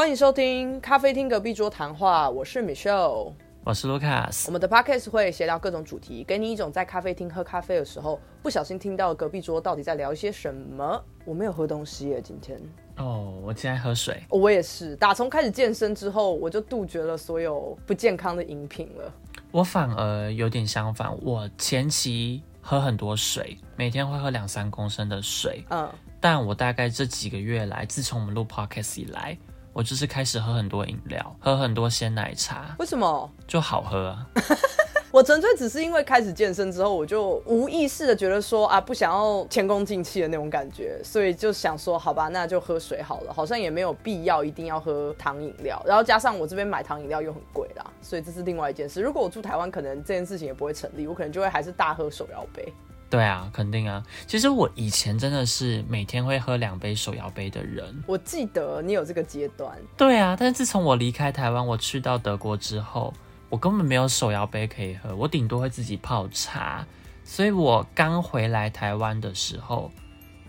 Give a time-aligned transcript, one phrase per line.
[0.00, 3.34] 欢迎收听咖啡厅隔壁桌谈话，我是 Michelle。
[3.62, 11.04] 我是 Lucas，我们的 podcast 会闲聊各种主题，给你一种在咖啡厅喝咖啡的时候不小心听到隔壁桌到底在聊一些什么。
[11.26, 12.58] 我没有喝东西耶，今天
[12.96, 14.24] 哦，我今天喝水。
[14.30, 19.12] 我也是，打从开始健身之后，我就杜绝了所有不健康的饮品了。
[19.50, 25.62] 我反而有点相反，我前期喝很多水，每天会喝两三公升的水。
[25.68, 25.86] 嗯，
[26.18, 29.36] 但我大概这几个月来，自从我们录 podcast 以来。
[29.72, 32.74] 我就是开始喝很多饮料，喝很多鲜奶茶。
[32.78, 33.30] 为什么？
[33.46, 34.26] 就好喝啊。
[35.12, 43.32] 我纯粹只是因为开始健身之后，我就无意识的觉得说啊，不想要前功尽弃的那种感觉，所以就想说，好吧，那就喝水好了。
[43.32, 45.82] 好像也没有必要一定要喝糖饮料。
[45.84, 49.02] 然后加上我这边买糖饮料又很贵啦，所以这是另外一件事。
[49.02, 52.72] 如果我住台湾，可能这件事情也不会成立，我可能就会还是大喝手摇杯。
[53.10, 54.02] 对啊，肯定啊。
[54.26, 58.02] 其实我以前真的是每天会喝两杯手摇杯的人。
[58.06, 59.76] 我记得你有这个阶段。
[59.96, 63.12] 对啊，但是自从我离开台湾，我去到德国之后，
[63.48, 66.86] 我根本没有手摇杯可以喝，我顶多会自己泡茶。
[67.24, 69.90] 所以我刚回来台湾的时候，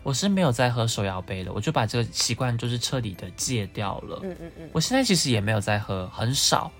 [0.03, 4.19] 我是没有再喝手摇杯的，我就把这个习惯就是彻底的戒掉了。
[4.23, 4.69] 嗯嗯嗯。
[4.71, 6.71] 我现在其实也没有在喝，很少。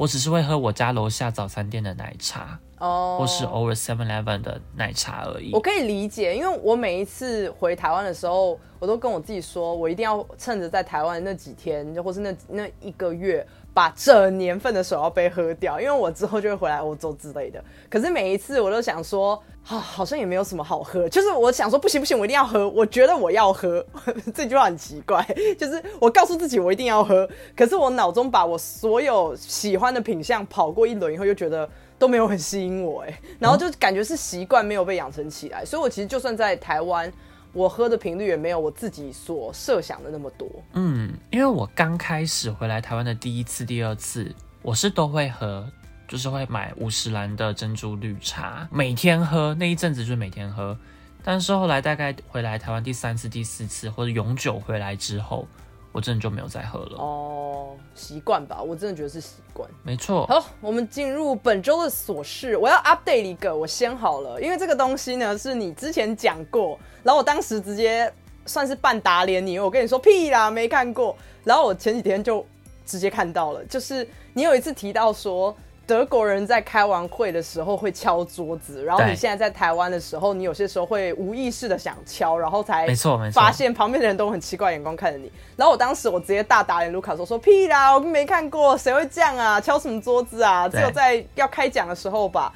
[0.00, 2.58] 我只是会喝我家楼下早餐店的奶茶。
[2.78, 5.52] 哦，或是偶尔 Seven Eleven 的奶茶而已。
[5.52, 17.62] 我可以理解，因为我每一次回台湾的时候，我都跟我自己说，我一定要趁着在台湾那几天，就或是那那一个月，把这年份的手摇杯喝掉，因为我之后就会回来欧洲之类的。
[17.88, 23.84] 可是每一次我都想说，啊，好像也没有什么好喝，就是我想说，不行不行，我一定要喝，我觉得我要喝。
[24.34, 25.24] 这句话很奇怪，
[25.58, 31.68] 就是我告诉自己我一定要喝，可是我脑中把我所有喜欢的品相跑过一轮以后，又觉得。
[32.00, 37.12] 都没有很吸引我哎，然后就感觉是习惯没有被养成起来，所以我其实就算在台湾，
[37.52, 40.48] 我喝的频率也没有我自己所设想的那么多。
[40.74, 45.68] 嗯，因为我刚开始回来台湾的第一次、第二次，我是都会喝，
[46.06, 50.76] 就是会买五十兰的珍珠绿茶，每天喝那一阵子就是每天喝，
[51.24, 55.46] 但是后来大概回来台湾第三次、第四次或者永久回来之后。
[55.92, 60.26] 我真的就没有再喝了哦，习惯吧，我真的觉得是习惯，没错。
[60.26, 68.12] 好，我们进入本周的琐事，我要 update 一个，我先好了，因为这个东西呢是你之前讲过，然后我当时直接
[68.46, 72.46] 算是半打脸你，我跟你说屁啦，没看过，然后我前几天就
[72.86, 75.56] 直接看到了，就是你有一次提到说。
[75.90, 85.28] 德国人在开完会的时候会敲桌子，然后你现在在台湾的时候，你有些时候会无意识的想敲，然后才没错没错，发现旁边的人都很奇怪眼光看着你。
[85.56, 89.60] 然后我当时我直接大打脸卢卡说说屁啦，我没看过，谁会这样啊？
[89.60, 90.68] 敲什么桌子啊？
[90.68, 92.54] 只有在要开讲的时候吧。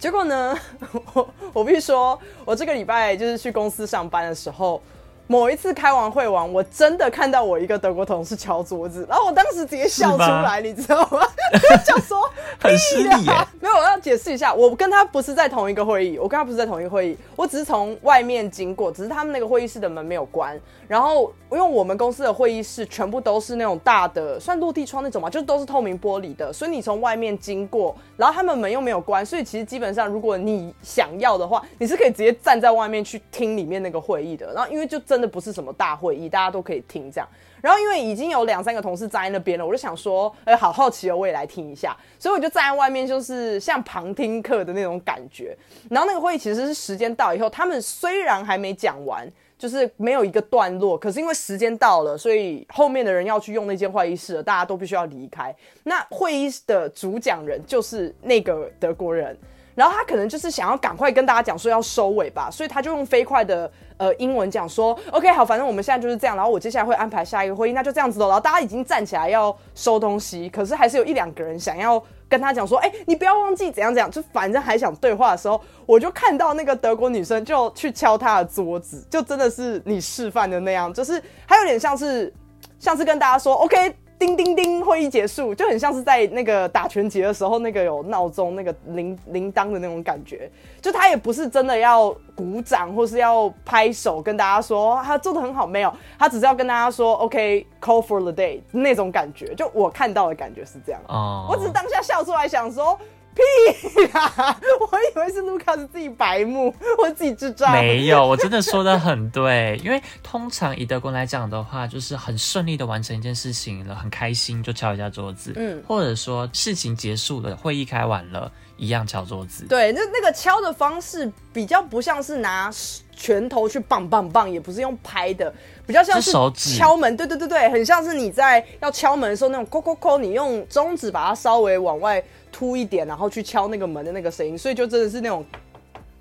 [0.00, 0.58] 结果呢，
[1.14, 4.82] 我 我必须说，我这个礼拜就是去公司上班的时候。
[5.26, 11.20] 某一次开完会完，我真的看到我一个德国同事敲桌子，然后我当时直接笑出来，你知道吗？
[11.86, 12.18] 就说
[12.60, 13.32] 很失礼耶。
[13.60, 20.60] 没有，我要解释一下，我跟他不是在同一个会议，我跟他不是在同一个会议，我只是从外面经过，只是他们那个会议室的门没有关。
[20.88, 34.52] 然后因为我们公司的会议室全部都是那种大的，算落地窗那种嘛，就都是透明玻璃的，所以你从外面经过，然后他们门又没有关，所以其实基本上如果你想要的话，你是可以直接站在外面去听里面那个会议的。
[34.52, 35.22] 然后因为就真。
[35.22, 37.28] 的不是什么大会议，大家都可以听这样。
[37.60, 41.96] 然后因为已经有两三个同事站在那边了，我就想说，哎，好好奇哦，我也来听一下。
[42.18, 45.56] 所以我就站在外面，就是像旁听课的那种感觉。
[45.88, 49.24] 然后那个会议其实是时间到以后，他们虽然还没讲完，
[49.56, 55.54] 就是没有一个段落，可是因为时间到了，所以后面的人要去用那间会议室了，大家都必须要离开。
[55.84, 59.38] 那会议的主讲人就是那个德国人。
[59.74, 68.26] 然后他可能就是想要赶快跟大家讲说要收尾吧，所以他就用飞快的呃英文讲说，OK 好，反正我们现在就是这样，然后我接下来会安排下一个会议，那就这样子喽。
[68.26, 82.32] 然后大家已经站起来要收东西，可是还是有一两个人想要跟他讲说，哎，你不要忘记怎样怎样，就反正还想对话的时候，我就看到那个德国女生就去敲他的桌子，就真的是你示范的那样，就是还有点像是
[82.78, 83.96] 像是跟大家说，OK。
[84.18, 90.48] 叮叮叮，会议结束，就很像是在那个打拳击的时候，那个有闹钟、那个铃铃铛的那种感觉。
[90.80, 99.54] 就他也不是真的要鼓掌或是要拍手跟大家说他做的很好，没有，他只是要跟大家说 OK，call for the day 那种感觉。
[99.54, 101.00] 就我看到的感觉是这样。
[101.08, 102.96] 哦，我只是当下笑出来，想 说
[103.34, 107.72] 我以为是卢卡斯自己白目，我自己智障。
[107.72, 119.64] 没有，我真的说的很对，因为通常以德国来讲的话，就是很顺利的完成一件事情了，很开心就敲一下桌子，嗯，或者说事情结束了，会议开完了，一样敲桌子。
[119.66, 122.70] 对，那那个敲的方式比较不像是拿
[123.16, 125.52] 拳头去棒棒棒，也不是用拍的，
[125.86, 127.16] 比较像是敲门。
[127.16, 132.22] 对对对对，很像是你在要敲门的时候那种扣扣扣，你用中指把它稍微往外。
[132.52, 135.44] 凸一点，然后去敲那个门的那个声音，所以就真的是那种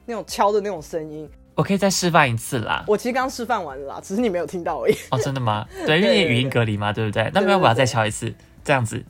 [0.05, 1.29] 那种敲的那种声音。
[1.53, 2.83] 我可以再示范一次啦。
[2.87, 4.95] 我其实刚示范完了啦，只是你没有听到而已。
[5.11, 5.67] 哦，真的吗？
[5.85, 7.29] 对，因为 语音隔离嘛，对不对？
[7.33, 8.33] 那不要我要再敲一次，
[8.63, 9.03] 这样子。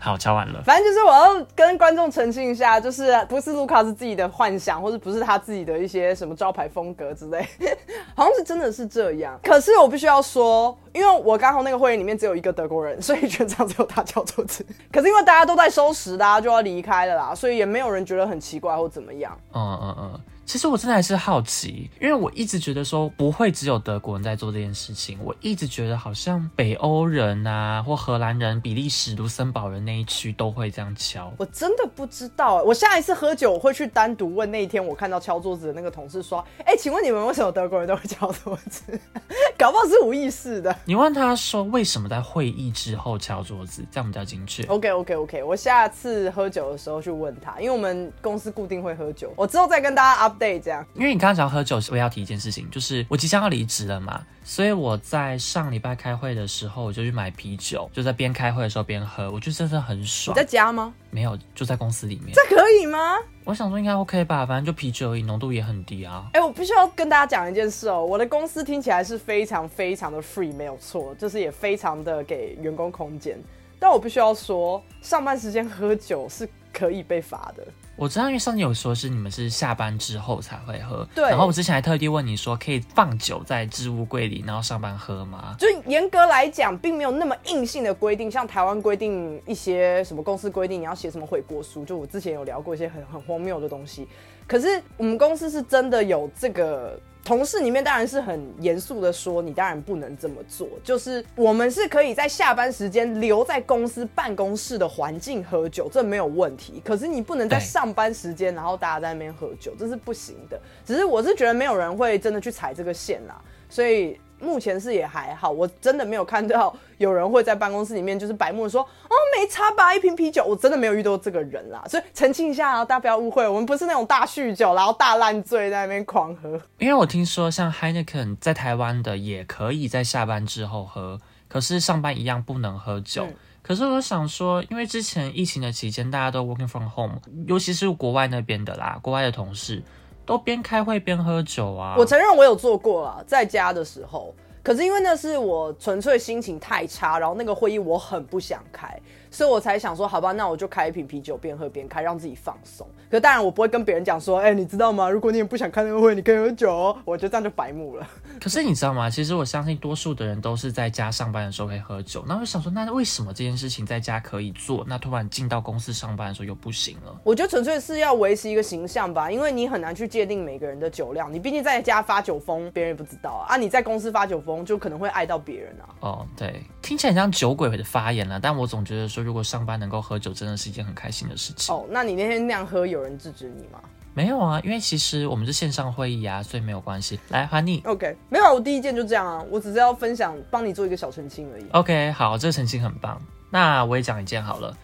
[0.00, 0.62] 好，敲完了。
[0.62, 7.46] 反正就是我要跟观众澄清一下，就是不是卢卡斯自己的幻想，或者不是他自己的一些什么招牌风格之类，
[8.14, 9.38] 好像是真的是这样。
[9.42, 14.66] 可是我必须要说，因为我刚好那个会议里面只有一个德国人，所以全场只有他叫桌子。
[14.92, 19.38] 可是因为大家都在收拾，大家就要离开了啦，所以也没有人觉得很奇怪或怎么样。
[19.54, 20.20] 嗯嗯嗯。
[20.46, 25.18] 其实我真的还是好奇，因为我一直觉得说不会只有德国人在做这件事情。
[25.22, 31.32] 我一直觉得好像北欧人啊，或荷兰人、比利时、卢森堡人那一区都会这样敲。
[31.38, 38.82] 我真的不知道，我下一次喝酒我会去单独问那一天我看到敲桌子的那个同事说：“哎，请问你们为什么德国人都会敲桌子？
[39.56, 44.62] 搞不好是无意识的。”你问他说为什么在会议之后敲桌子，这样比较精确。
[44.64, 50.33] OK OK OK，我下次喝酒的时候去问他，因为我们公司固定会喝酒，我之后再跟大家 up。
[50.38, 60.36] 对，这样，因为你刚刚讲喝酒，我要提一件事情，就是我即将要离职了嘛，所以我在上礼拜开会的时候，我就去买啤酒，就在边开会的时候边喝，我觉得真的很爽。
[60.36, 60.92] 你在家吗？
[61.10, 62.34] 没有，就在公司里面。
[62.34, 62.98] 这可以吗？
[63.44, 66.26] 我想说应该 OK 吧，反正就啤酒而已，浓度也很低啊。
[66.32, 73.38] 哎，我必须要跟大家讲一件事哦，我的公司听起来是非常非常的 free，没有错，就是也非常的给员工空间，
[73.78, 77.66] 但我必须要说，上班时间喝酒是可以被罚的。
[77.96, 81.24] 我知道，因为上次有说是你们是下班之后才会喝，对。
[81.30, 85.54] 然后我之前还特地问你说，可以放酒在置物柜里，然后上班喝吗？
[85.58, 94.08] 就严格来讲，并没有那么硬性的规定，像台湾规定一些什么公司规定你要写什么悔过书，就我之前有聊过一些很很荒谬的东西。
[94.46, 96.98] 可是我们公司是真的有这个。
[97.24, 100.68] 同事里面当然是很严肃的说，你当然不能这么做。
[100.84, 106.82] 就是我们是可以在下班时间留在公司办公室的环境喝酒，这没有问题。
[106.84, 110.60] 可是你不能在上班时间，然后大家在那边喝酒，这是不行的。
[110.84, 114.18] 只是我是觉得没有人会真的去踩这个线啦，所以。
[114.40, 126.60] 目前是也还好，我真的没有看到有人会在办公室里面就是白目说哦没差吧一瓶啤酒，我真的没有遇到这个人啦，所以澄清一下啊，大家不要误会，我们不是那种大酗酒然后大烂醉在那边狂喝。
[126.78, 133.26] 因为我听说像 Heineken 在台湾的也可以在下班之后喝，可是上班一样不能喝酒。
[133.62, 139.82] 可是我想说，因为之前疫情的期间大家都 working from home，尤其是国外那边的啦，国外的同事。
[140.26, 141.94] 都边开会边喝酒啊！
[141.98, 144.34] 我承认我有做过啊，在家的时候。
[144.62, 148.98] 可是因为那是我纯粹心情太差，然后那个会议我很不想开。
[149.34, 152.86] 所以我才想说，好吧，那我就开一瓶啤酒，边喝边开，让自己放松。
[153.10, 155.10] 可当然，我不会跟别人讲说，哎，你知道吗？
[155.10, 156.96] 如果你也不想开那个会，你可以喝酒哦。
[157.04, 158.06] 我觉得这样就白目了。
[158.40, 159.10] 可是你知道吗？
[159.10, 162.24] 其实我相信多数的人都是在家上班的时候可以喝酒。
[162.28, 167.20] 那我想说，那为什么这件事情在家可以做，那突然进到公司上班的时候又不行了？
[167.24, 171.32] 我觉得纯粹是要维持一个形象吧，因为你很难去界定每个人的酒量。
[171.32, 173.54] 你毕竟在家发酒疯，别人也不知道啊。
[173.54, 175.88] 啊，你在公司发酒疯，就可能会爱到别人啊。
[175.98, 178.38] 哦，对，听起来很像酒鬼的发言了。
[178.38, 181.84] 但我总觉得说，如果上班能够喝酒真的是一件很开心的事情哦。
[181.90, 183.80] 那你那天那样喝，有人制止你吗？
[184.12, 187.18] 没有啊，因为其实我们是线上会议啊，所以没有关系。
[187.30, 187.82] 来，还你。
[187.84, 191.64] OK，没有，我第一件就这样啊，我只是要分享，帮你做一个小澄清而已。
[191.72, 193.20] OK，好，这个澄清很棒。
[193.50, 194.76] 那我也讲一件好了，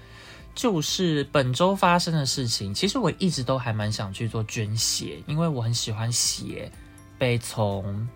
[0.54, 2.74] 就是本周发生的事情。
[2.74, 6.70] 其实我一直都还蛮想去做捐血，因为我很喜欢血
[7.18, 8.08] 被从。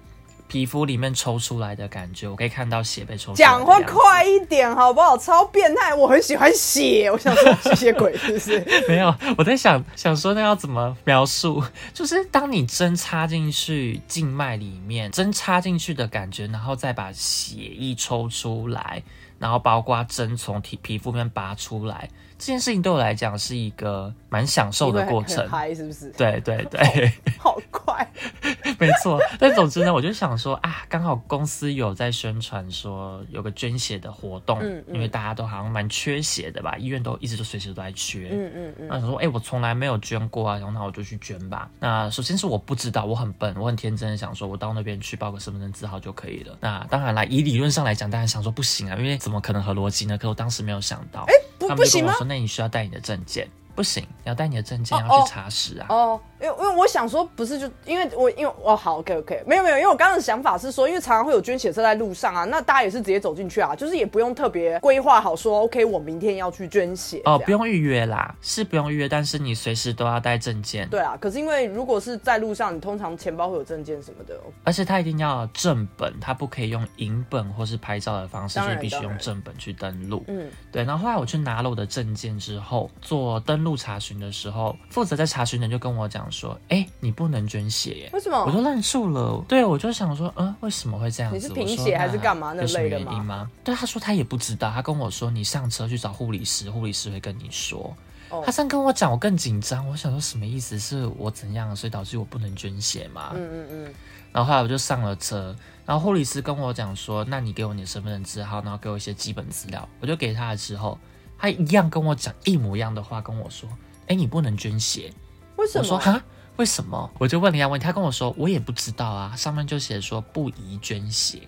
[0.54, 3.34] 皮肤里面抽出来的感觉，我可以看到血被抽。
[3.34, 5.18] 讲话快一点好不好？
[5.18, 5.92] 超变态！
[5.92, 8.64] 我很喜欢血，我想说吸血鬼是不是？
[8.86, 11.60] 没有，我在想想说那要怎么描述？
[11.92, 19.02] 就是当你针插进去静脉里面，针插进去的感觉，然后再把血液抽出来，
[19.40, 22.08] 然后包括针从皮皮肤面拔出来。
[22.44, 26.10] 这件事情对我来讲是一个蛮享受的过程，嗨是不是？
[26.10, 27.10] 对对对，
[27.40, 28.06] 好快，
[28.78, 29.18] 没错。
[29.38, 38.88] 但总之呢，我就想说啊，刚好公司有在宣传说有个捐血的活动，嗯因为大家都好像蛮缺血的吧，医院都一直都随时都在缺，嗯嗯嗯。
[38.88, 41.70] 那想说，哎，我从来没有捐过啊，然后那我就去捐吧。
[41.80, 46.54] 那首先是我不知道，我很笨，我很天真的想说，我到那边去报个身份证字号就可以了。
[46.60, 50.18] 那当然啦，以理论上来讲，大家想说不行啊，因为怎么可能合逻辑呢？
[50.18, 52.12] 可我当时没有想到，哎，不不行吗？
[52.34, 55.86] 那你需要带你的证件，不行，你要带你的证件哦要去查实啊。
[55.88, 70.88] 哦，因为因为我想说，不是就因为我因为哦好 OK OK，没有没有，因为我刚刚的想法是说，因为常常会有捐血车在路上啊，那大家也是直接走进去啊，就是也不用特别规划好说 OK，我明天要去捐血哦，不用预约啦，是不用预约，但是你随时都要带证件。
[70.88, 80.24] 对啊，可是因为如果是在路上，你通常钱包会有证件什么的，而且他一定要正本，他不可以用影本或是拍照的方式，当所以必须用正本去登录。
[80.28, 80.84] 嗯，对。
[80.84, 88.44] 然后后来我去拿了我的证件之后，做登录查询的时候，负责在查询的人就跟我讲说：“哎，你不能捐血耶。”为什么？
[88.44, 91.38] 我就愣住了，对我就想说，嗯，为什么会这样子？
[91.38, 93.50] 你是贫血还是干嘛那类的吗原因吗？
[93.62, 97.96] 对，他说他也不知道，他跟我说你上车去找护理师，护理师会跟你说。
[98.30, 99.86] 哦他这样跟我讲，我更紧张。
[99.88, 100.76] 我想说什么意思？
[100.78, 103.30] 是我怎样，所以导致我不能捐血吗？
[103.34, 103.94] 嗯嗯嗯，
[104.32, 105.54] 然后后来我就上了车，
[105.86, 109.86] 然后护理师跟我讲说，那你给我你的身份证字号，然后给我一些基本资料。
[110.00, 110.98] 我就给他了之后，
[111.38, 113.68] 他一样跟我讲一模一样的话，跟我说，
[114.08, 115.12] 哎，你不能捐血。
[115.56, 115.82] 为什么？
[115.82, 116.22] 我说哈，
[116.56, 117.10] 为什么？
[117.18, 121.40] 我就问了一下问题，他跟我说我也不知道啊，上面就写说不宜捐血。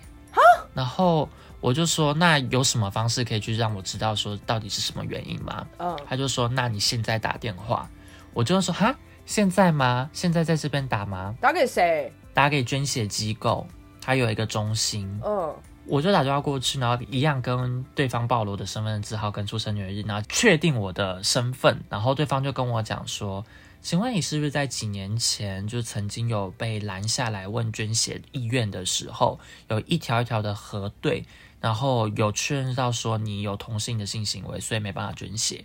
[0.73, 1.27] 然后
[1.59, 5.65] 我就说那有什么方式可以去让我知道说到底是什么原因吗？
[5.79, 7.89] 嗯，他就说那你现在打电话。
[8.33, 8.95] 我就说哈，
[9.25, 10.07] 现在吗？
[10.13, 11.33] 现在在这边打吗？
[11.41, 12.13] 打给谁？
[12.35, 13.65] 打给捐血机构，
[13.99, 15.19] 它有一个中心。
[15.25, 15.55] 嗯，
[15.87, 23.43] 我就打电话过去，然后一样跟对方报了我的身份证字号跟出生年月日，然后确定我的身份，然后对方就跟我讲说，
[23.87, 29.39] 请问你是不是在几年前就曾经有被拦下来问捐血意愿的时候，
[29.69, 31.23] 有一条一条的核对，
[31.61, 35.63] 然后有确认到说你有同性的性行为，所以没办法捐血。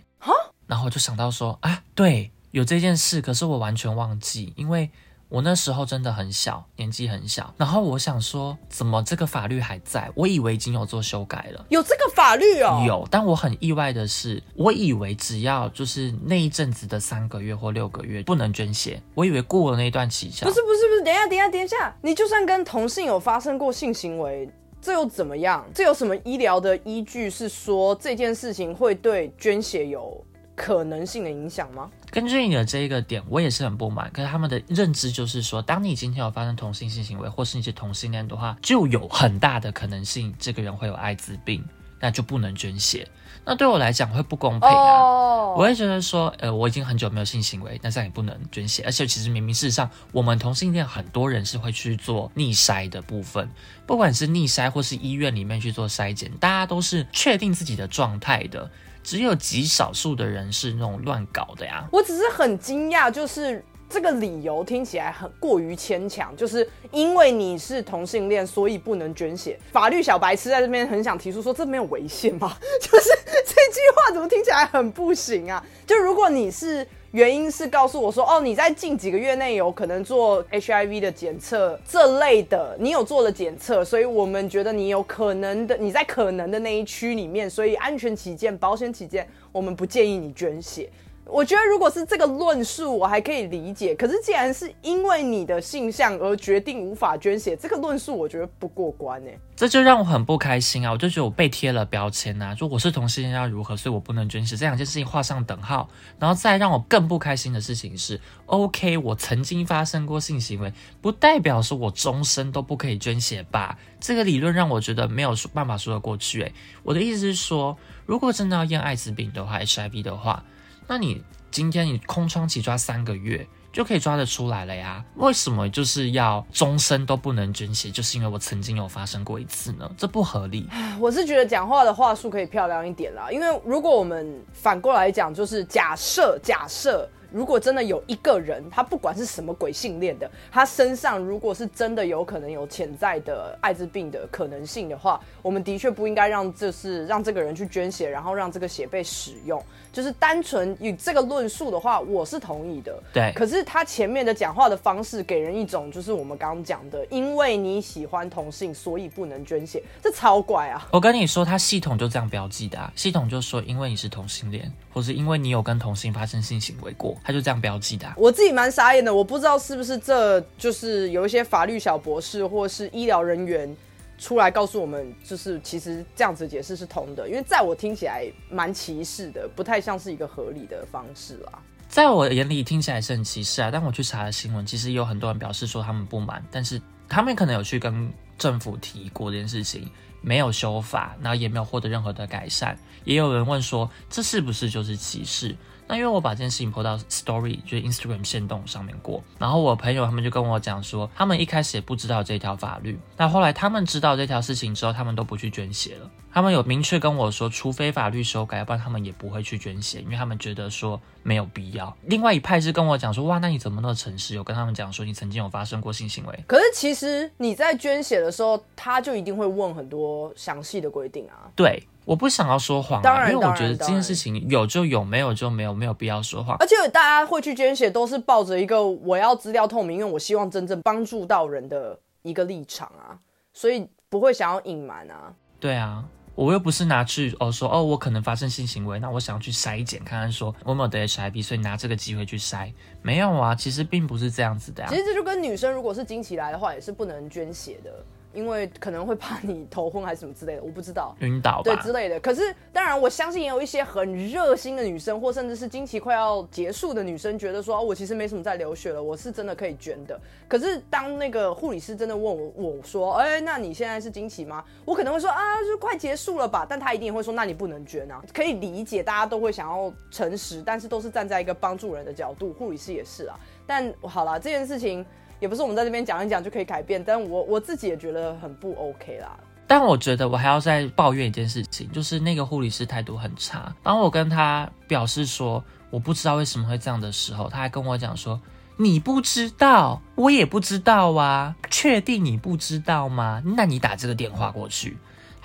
[0.67, 4.89] 然后我就想到说啊，对，有这件事，可是我完全忘记，因为
[5.33, 7.51] 我那时候真的很小，年纪很小。
[7.57, 10.07] 然后我想说，怎么这个法律还在？
[10.13, 11.65] 我以为已经有做修改了。
[11.69, 12.83] 有这个法律哦。
[12.85, 20.45] 有，但我很意外的是，我以为只要就是那一阵子的三个月或六个月不能捐血，我以为过了那一段期效。
[20.45, 24.47] 不是不是不是，等一下等一下等一下，你就算跟同性有发生过性行为，
[24.79, 25.65] 这又怎么样？
[25.73, 30.23] 这有什么医疗的依据是说这件事情会对捐血有
[30.55, 31.89] 可能性的影响吗？
[32.11, 34.09] 根据你的这一个点，我也是很不满。
[34.11, 41.63] 可是他们的认知就是说，当你今天有发生同性性行为，或是你是同性恋的话，就有很大的可能性这个人会有艾滋病，
[41.99, 43.07] 那就不能捐血。
[43.45, 44.75] 那对我来讲会不公平啊。
[44.75, 48.83] 哦，我会觉得说，呃，我已经很久没有性行为，那这样也不能捐血。
[48.85, 53.49] 而且其实明明事实上，我们同性恋很多人是会去做逆筛的部分，
[53.85, 58.69] 不管是逆筛或是医院里面去做筛检，大家都是确定自己的状态的。
[59.03, 61.87] 只有极少数的人是那种乱搞的呀。
[61.91, 69.59] 我只是很惊讶，就是这个理由听起来很过于牵强，就是因为你是同性恋，所以不能捐血。
[69.71, 72.57] 法律小白痴在这边很想提出说，这没有违宪吗？
[72.81, 75.63] 就是这句话怎么听起来很不行啊？
[75.85, 76.87] 就如果你是。
[77.13, 90.89] 原因是告诉我说，哦，你在近几个月内有可能做 HIV 的检测这类的，你有做了检测，所以我们觉得你有可能的，你在可能的那一区里面，所以安全起见、保险起见，我们不建议你捐血。
[91.25, 93.95] 我觉得如果是这个论述，我还可以理解。
[93.95, 100.91] 可是既然是因为你的性向而决定无法捐血，这个论述我觉得不过关呢、这就让我很不开心啊！
[100.91, 105.89] 我就觉得我被贴了标签、啊，说我是同性恋要如何，所以我不能捐血，这两件事情画上等号。
[106.19, 113.77] 然后再让我更不开心的事情是，OK，我曾经发生过性行为，不代表说我终身都不可以捐血吧？
[113.99, 116.47] 这个理论让我觉得没有办法说得过去、欸。
[116.47, 116.53] 诶，
[116.83, 120.43] 我的意思是说，如果真的要验艾滋病的话，HIV 的话，
[120.87, 123.47] 那你今天你空窗期抓三个月。
[123.73, 125.03] 就可以抓得出来了呀？
[125.15, 127.89] 为什么就是要终身都不能捐血？
[127.89, 129.91] 就是因为我曾经有发生过一次呢？
[129.97, 130.69] 这不合理。
[130.99, 137.09] 我是觉得讲话的话术可以漂亮一点啦，因为如果我们反过来讲，就是假设假设。
[137.31, 149.59] 如果真的有一个人，他不管是什么鬼性恋的，他身上如果是真的有可能有潜在的艾滋病的可能性的话，我们的确不应该让就是让这个人去捐血，然后让这个血被使用。
[149.93, 153.01] 就是单纯以这个论述的话，我是同意的。
[153.13, 153.31] 对。
[153.33, 160.87] 可是他前面的讲话的方式，给人一种就是我们刚刚讲的，因为你喜欢同性，所以不能捐血，这超怪啊！
[160.91, 167.15] 我跟你说，他系统就这样标记的啊，系统就说因为你是同性恋，或是因为你有跟同性发生性行为过。
[167.23, 173.77] 他就这样标记的、啊，我自己蛮傻眼的，我不知道是不是这就是有一些法律小博士或是医疗人员
[174.17, 181.59] 出来告诉我们，就是其实这样子解释是通的，因为在我听起来蛮歧视的，不太像是一个合理的方式啦。
[181.89, 189.87] 在我眼里听起来是很歧视啊，但我去查了新闻，其实也有很多人表示说他们不满，但是他们可能有去跟政府提过这件事情，
[190.21, 192.77] 没有修法，然后也没有获得任何的改善。
[193.03, 195.55] 也有人问说，这是不是就是歧视？
[195.87, 206.09] 那因为我把这件事情 po 到 Story，就是 Instagram 线动上面过，然后我朋友他们就跟我讲说，他们一开始也不知道这条法律，那后来他们知道这条事情之后，他们都不去捐血了。
[206.33, 211.95] 他们有明确跟我说，除非法律修改，要不然他们也不会去捐血，因为他们觉得说没有必要。
[212.05, 214.33] 另外一派是跟我讲说，哇，那你怎么那么诚实？
[214.33, 216.43] 有跟他们讲说你曾经有发生过性行为。
[216.47, 221.51] 可是其实你在捐血的时候，他就一定会问很多详细的规定啊。
[221.55, 226.57] 对，我不想要说谎、啊，当然因为我觉得这件事情有就有，没有就没有，没有必要说谎。
[226.59, 233.17] 而且大家会去捐血，都是抱着一个我要资料透明，因为我希望真正帮助到人的一个立场啊，
[233.53, 235.33] 所以不会想要隐瞒啊。
[235.59, 236.03] 对啊，
[236.35, 242.73] 我又不是拿去哦说哦，我可能发生性行为，那我想要去筛检看看说我有没有得 HIV，所以拿这个机会去筛。
[243.01, 251.15] 没有啊，其实并不是这样子的呀、其实这就跟女生如果是经期来的话，也是不能捐血的，因为可能会怕你头昏还是什么之类的，我不知道。
[251.19, 251.61] 晕倒？
[251.63, 252.19] 对之类的。
[252.19, 260.19] 可是当然，我相信也有一些很热心的女生，或甚至是经期快要结束的女生，觉得说，哦，我其实没什么在流血了，我是真的可以捐的。
[260.47, 264.63] 可是当那个护理师真的问我，我说，哎、那你现在是经期吗？
[264.85, 266.65] 我可能会说啊，就快结束了吧。
[266.69, 268.21] 但他一定也会说，那你不能捐啊。
[268.33, 273.39] 可以理解，大家都会想要诚实，但是都是站在一个帮助人的角度，护理师也是啊。
[273.67, 275.05] 但好了，这件事情。
[275.43, 279.37] 也不是我们在这边讲一讲就可以改变，但我我自己也觉得很不 OK 啦。
[279.67, 283.75] 但我觉得我还要再抱怨一件事情，就是那个护理师态度很差。
[283.83, 288.39] 当我跟他表示说我不知道为什么会这样的时候，他还跟我讲说
[288.77, 293.43] 你不知道，我也不知道啊，确定你不知道吗？
[293.45, 294.95] 那你打这个电话过去。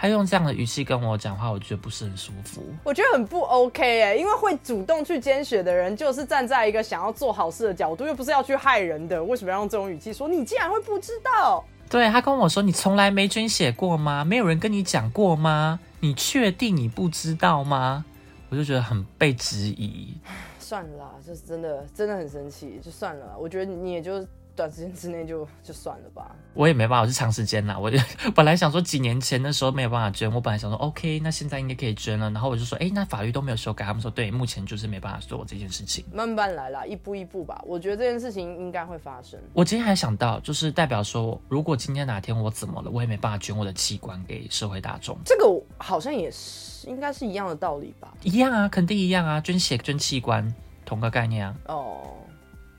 [0.01, 2.63] 他用这样的语气跟我讲话，我觉得不是很舒服。
[2.85, 11.65] 我觉得很不 OK 哎，因为会主动去捐血的人，就是站在一个想要做好事的角度，又不是要去害人的，为什么要用这种语气说你竟然会不知道？
[11.91, 14.25] 对他跟我说：“你从来没捐血过吗？
[14.25, 15.81] 没有人跟你讲过吗？
[16.01, 18.05] 你确定你不知道吗？”
[18.51, 20.15] 我就觉得很被质疑。
[20.59, 23.35] 算了啦，就是真的真的很生气，就算了。
[23.39, 24.23] 我觉得你也就
[24.59, 26.35] 短时间之内就就算了吧。
[26.53, 27.79] 我也没办法，我是长时间啦。
[27.79, 27.97] 我就
[28.35, 32.29] 本来想说几年前的时候没有办法捐，我本来想说 OK，那现在应该可以捐了。
[32.31, 36.05] 然后我就说，哎，那法律都没有修改，他们说对，目前就是没办法做这件事情。
[36.13, 37.63] 慢慢来啦，一步一步吧。
[37.65, 39.39] 我觉得这件事情应该会发生。
[39.53, 45.45] 我今天还想到，就是代表说，如果今天哪天我怎么了，我也没办法捐我的器官给社会大众，这个
[45.77, 48.13] 好像也是应该是一样的道理吧？
[48.25, 50.53] 一样啊，肯定一样啊，捐血捐器官
[50.85, 51.55] 同个概念啊。
[51.67, 52.17] 哦，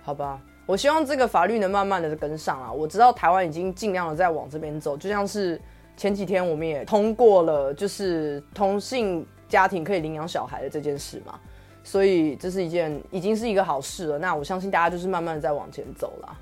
[0.04, 0.42] 好吧。
[0.70, 2.72] 我希望这个法律能慢慢的跟上啊！
[2.72, 5.60] 我知道台湾已经尽量的在往这边走，就像是
[5.98, 11.40] 前几天我们也通过了，就是同性家庭可以领养小孩的这件事嘛，
[11.84, 14.20] 所以这是一件已经是一个好事了。
[14.20, 16.38] 那我相信大家就是慢慢的在往前走了，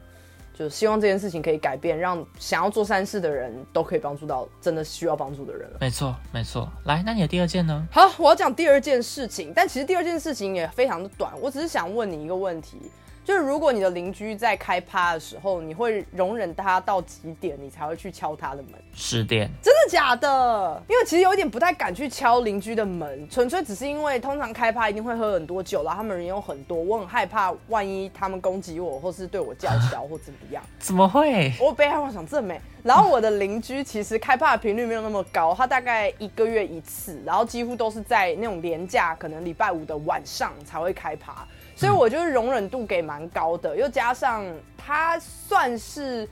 [0.53, 5.77] 就希望这件事情可以改变，让想要做善事的人都可以帮助到真的需要帮助的人了。
[5.79, 6.69] 没错，没错。
[6.83, 7.87] 来，那你的第二件呢？
[7.89, 12.91] 好，我要讲第二件事情，但其实第二件事情也非常的短，我只是想问你一个问题。
[13.27, 18.71] 就是如果你的邻居在开趴的时候，你会容忍他到几点，你才会去敲他的门？
[18.93, 19.49] 十点。
[19.61, 20.81] 真的假的？
[20.87, 30.63] 因为其实有一点不太敢去敲邻居的门，纯粹只是因为通常开趴一定会喝很多酒，然后他们人有很多，我很害怕万一他们攻击我，或是对我叫嚣或怎么样。
[30.79, 31.51] 怎么会？
[31.59, 32.57] 我被害妄想症没。
[32.81, 41.45] 然后我的邻居其实开趴的频率没有那么高，他大概一个月一次，然后几乎都是在那种连假，可能礼拜五的晚上才会开趴。
[41.77, 44.43] 所以我就是容忍度给蛮高的，又加上
[44.75, 46.27] 他算是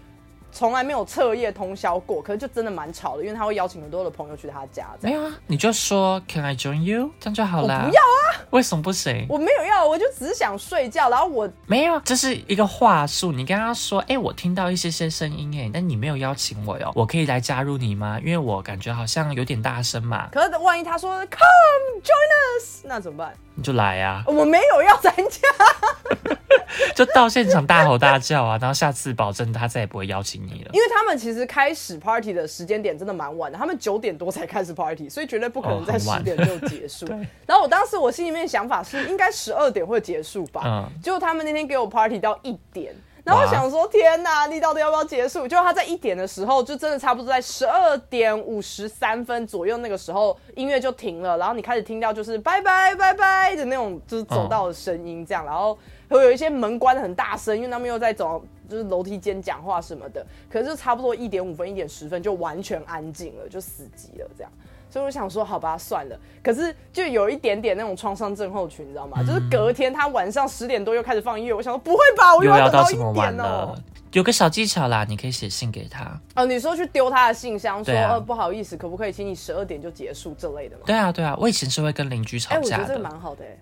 [0.55, 4.87] 从来没有彻夜通宵过，可是就真的蛮吵的，因为他会邀请很多的朋友去他家。
[5.01, 7.11] 没有啊，你就说 Can I join you？
[7.19, 7.73] 这样就好了。
[7.83, 8.39] 我不要啊！
[8.51, 9.25] 为什么不行？
[9.27, 11.09] 我没有要，我就只是想睡觉。
[11.09, 13.33] 然后我没有，这是一个话术。
[13.33, 18.17] 你跟他说，哎、欸，我听到一些些声音，哎，但你没有邀请我哟，我可以来加入你吗？
[18.23, 20.29] 因为我感觉好像有点大声嘛。
[20.31, 23.33] 可是万一他说 Come join us，那怎么办？
[23.55, 24.27] 你就来呀、啊！
[24.27, 25.39] 我没有要参加。
[26.93, 30.69] 就到现场大吼大叫啊，然后下次保证他再也不会邀请你了。
[30.73, 37.05] 因为他们其实开始 party 的时间点真的蛮晚的，他们九点多才开始 party，所以绝对不可能在十点就结束。
[37.11, 40.61] 哦、然后我当时我心里面想法是，应该十二点会结束吧。
[40.65, 41.01] 嗯。
[41.01, 45.47] 结果他们那天给我 party 到一点，然后我想说，天哪，你到底要不要结束？
[45.47, 55.77] 就他在一点的时候，就真的差不多在十二点五十三分左右那个时候，音乐就停了，然后你开始听到就是拜拜拜拜的那种就是走道的声音，这样，嗯、然后。
[56.07, 60.25] 会有一些门关的很大声，因为他们又在走，就是楼梯间讲话什么的。
[60.49, 64.51] 可是就差不多一点五分、一点十分就完全安静了，就死机了这样。
[64.89, 66.17] 所以我想说，好吧，算了。
[66.41, 69.17] 可是就有一点点那种创伤症候群，你知道吗？
[69.19, 73.75] 嗯、就是隔天他晚上十点多又开始放音乐，我想说不会吧，我又要等到一点哦。
[74.13, 76.17] 有个小技巧啦，你可以写信给他。
[76.35, 80.83] 哦，你说去丢他的信箱，说啊呃不好意思，可不可以请你十二点就结束这类的吗？
[80.85, 82.77] 对啊，对啊，我以前是会跟邻居吵架哎、我觉。
[82.77, 83.57] 得这个蛮好的哎、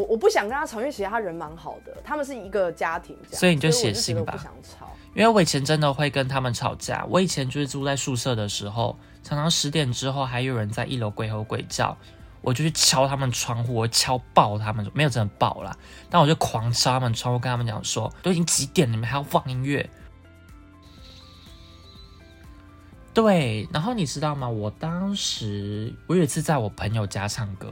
[0.00, 4.88] 我我不想跟他吵，因为其实他人蛮好的，他们是一个家庭这样，所以你就写信吧我不想吵。
[5.14, 7.04] 因为我以前真的会跟他们吵架。
[7.10, 11.96] 我以前就是住在宿舍的时候，常常十点之后还有人在一楼鬼吼鬼叫，
[12.40, 15.76] 我就去敲他们窗户，我敲爆他们，没有真的爆啦，
[16.08, 19.90] 但我就狂敲他们窗户，跟他们讲说，都已经几点了，你们还要放音乐？
[23.12, 24.48] 对，然后你知道吗？
[24.48, 27.68] 我当时我有一次在我朋友家唱歌，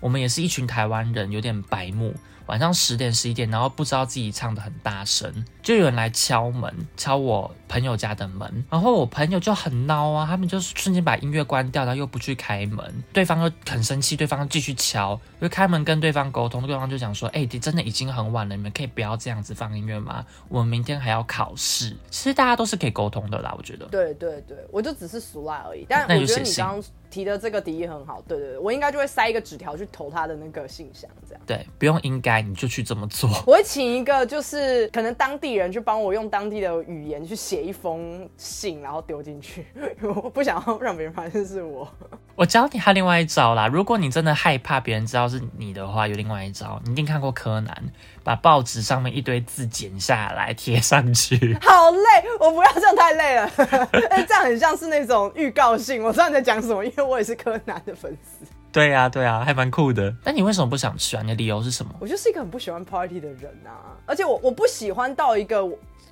[0.00, 2.14] 我们也是一群台湾人，有点白目。
[2.46, 5.30] 晚上十点十一点，然后不知道自己唱的很大声，
[5.62, 20.24] 就有人来敲门，敲我朋友家的门，然后我朋友就很孬啊，他们就瞬间把音乐关掉，然后又不去开门，对方又很生气，对方继续敲，就开门跟对方沟通，对方就讲说，哎、真的已经很晚了，你们可以不要这样子放音乐吗？
[20.48, 21.94] 我们明天还要考试。
[22.08, 23.84] 其实大家都是可以沟通的啦，我觉得。
[23.88, 25.84] 对对对，我就只是俗赖而已。
[25.86, 31.42] 但那我你就写信觉得你刚刚提的这个提议很好，对对对，我应该就会塞一个纸条去投他的那个信箱，这样。
[31.46, 33.28] 对，不用应该，你就去这么做。
[33.46, 41.88] 我会请一个就是可能当地人去帮我用当地的语言去写一封信，然后丢进去，因 为我不想要让别人发现是我。
[42.34, 47.84] 我教你还另外一招啦，如果你真的害怕别人知道是你的话，有另外一招，你一定看过柯南，
[48.28, 51.34] 把报纸上面一堆字剪下来贴上去。
[51.64, 53.50] 好累，我不要这样太累了。
[54.10, 58.44] 哎，这样很像是那种预告性，我知道你在讲什么，因为我也是柯南的粉丝。
[58.70, 60.14] 对呀、对呀、还蛮酷的。
[60.22, 61.22] 那你为什么不想吃啊？
[61.22, 61.94] 你的理由是什么？
[62.00, 65.64] 我就是一个很不喜欢 party 的人啊，而且我我不喜欢到一个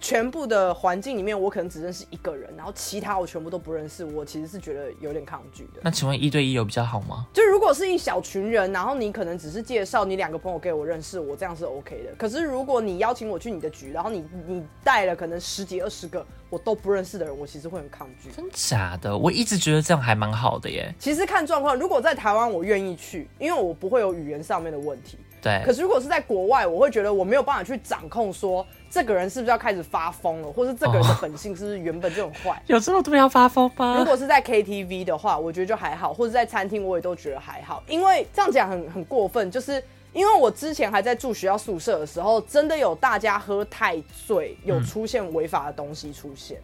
[0.06, 5.80] 全部的环境里面，我可能只认识一个人，然后其他我全部都不认识，我其实是觉得有点抗拒的。
[5.82, 7.26] 那请问一对一有比较好吗？
[7.32, 12.14] 就如果是一小群人，然后你可能只是介绍你两个朋友给我认识，我这样是 OK 的。
[12.16, 18.30] 可是如果你邀请我去你的局，然后你你带了可能十几二十个我都不认识的人，我其实会很抗拒。
[18.30, 19.18] 真假的？
[19.18, 20.94] 我一直觉得这样还蛮好的耶。
[21.00, 25.18] 其实看状况，如果在台湾我愿意去，因为我不会有语言上面的问题。
[25.42, 32.62] 对可，是如果是在国外，我会觉得我没有办法去掌控说这个人是不是要开始发疯了，或是这个人的本性是不是原本就很坏。
[32.66, 34.04] 有这么多要发疯如？
[34.04, 37.82] 果是在 KTV 的话，我觉得就还好，或者在餐厅，我也都觉得还好。
[37.88, 46.58] 因为这样讲很很过分，就是因为我之前还在住学校宿舍的时候，真的有大家喝太醉，有出现违法的东西出现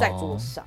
[0.00, 0.64] 在桌哦上，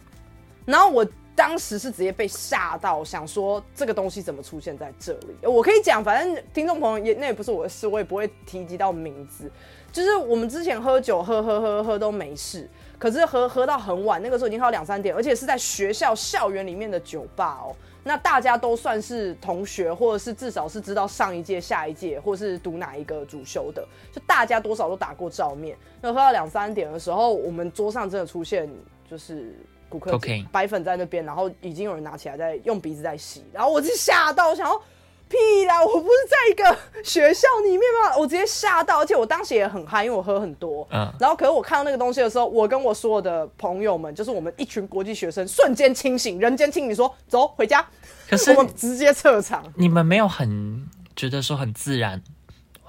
[0.65, 5.47] 然后我当时是直接被吓到，想说这个东西怎么出现在这里？
[5.47, 9.49] 我可以讲，反正听众朋友也那也不是我的事，我也不会提及到名字。
[9.91, 17.75] 就是我们之前喝酒喝喝喝喝都没事，可是喝喝到很晚，那个时候已经喝到两三点，而且是在学校校园里面的酒吧哦。
[18.01, 25.77] 那大家都算是同学，或者是至少是知道上一届、下一届，或是读哪一个主修的，就大家多少都打过照面。
[26.01, 28.69] 那喝到两三点的时候，我们桌上真的出现
[29.07, 29.53] 就是
[29.89, 30.17] 骨科
[30.51, 34.81] 白粉在那边，然后已经有人拿起来在用鼻子在吸，然后我就吓到，我想要
[35.29, 38.17] 屁啦，我不是在一个学校里面吗？
[38.17, 40.85] 我直接吓到，而且我当时也很嗨，因为我喝很多。
[40.91, 47.85] 嗯然后可是我看到那个东西的时候，我跟我所有的朋友们，就是我们一群国际学生，瞬间清醒，人间清醒，说走回家。
[48.27, 49.63] 可是 我们直接撤场。
[49.75, 52.21] 你们没有很觉得说很自然，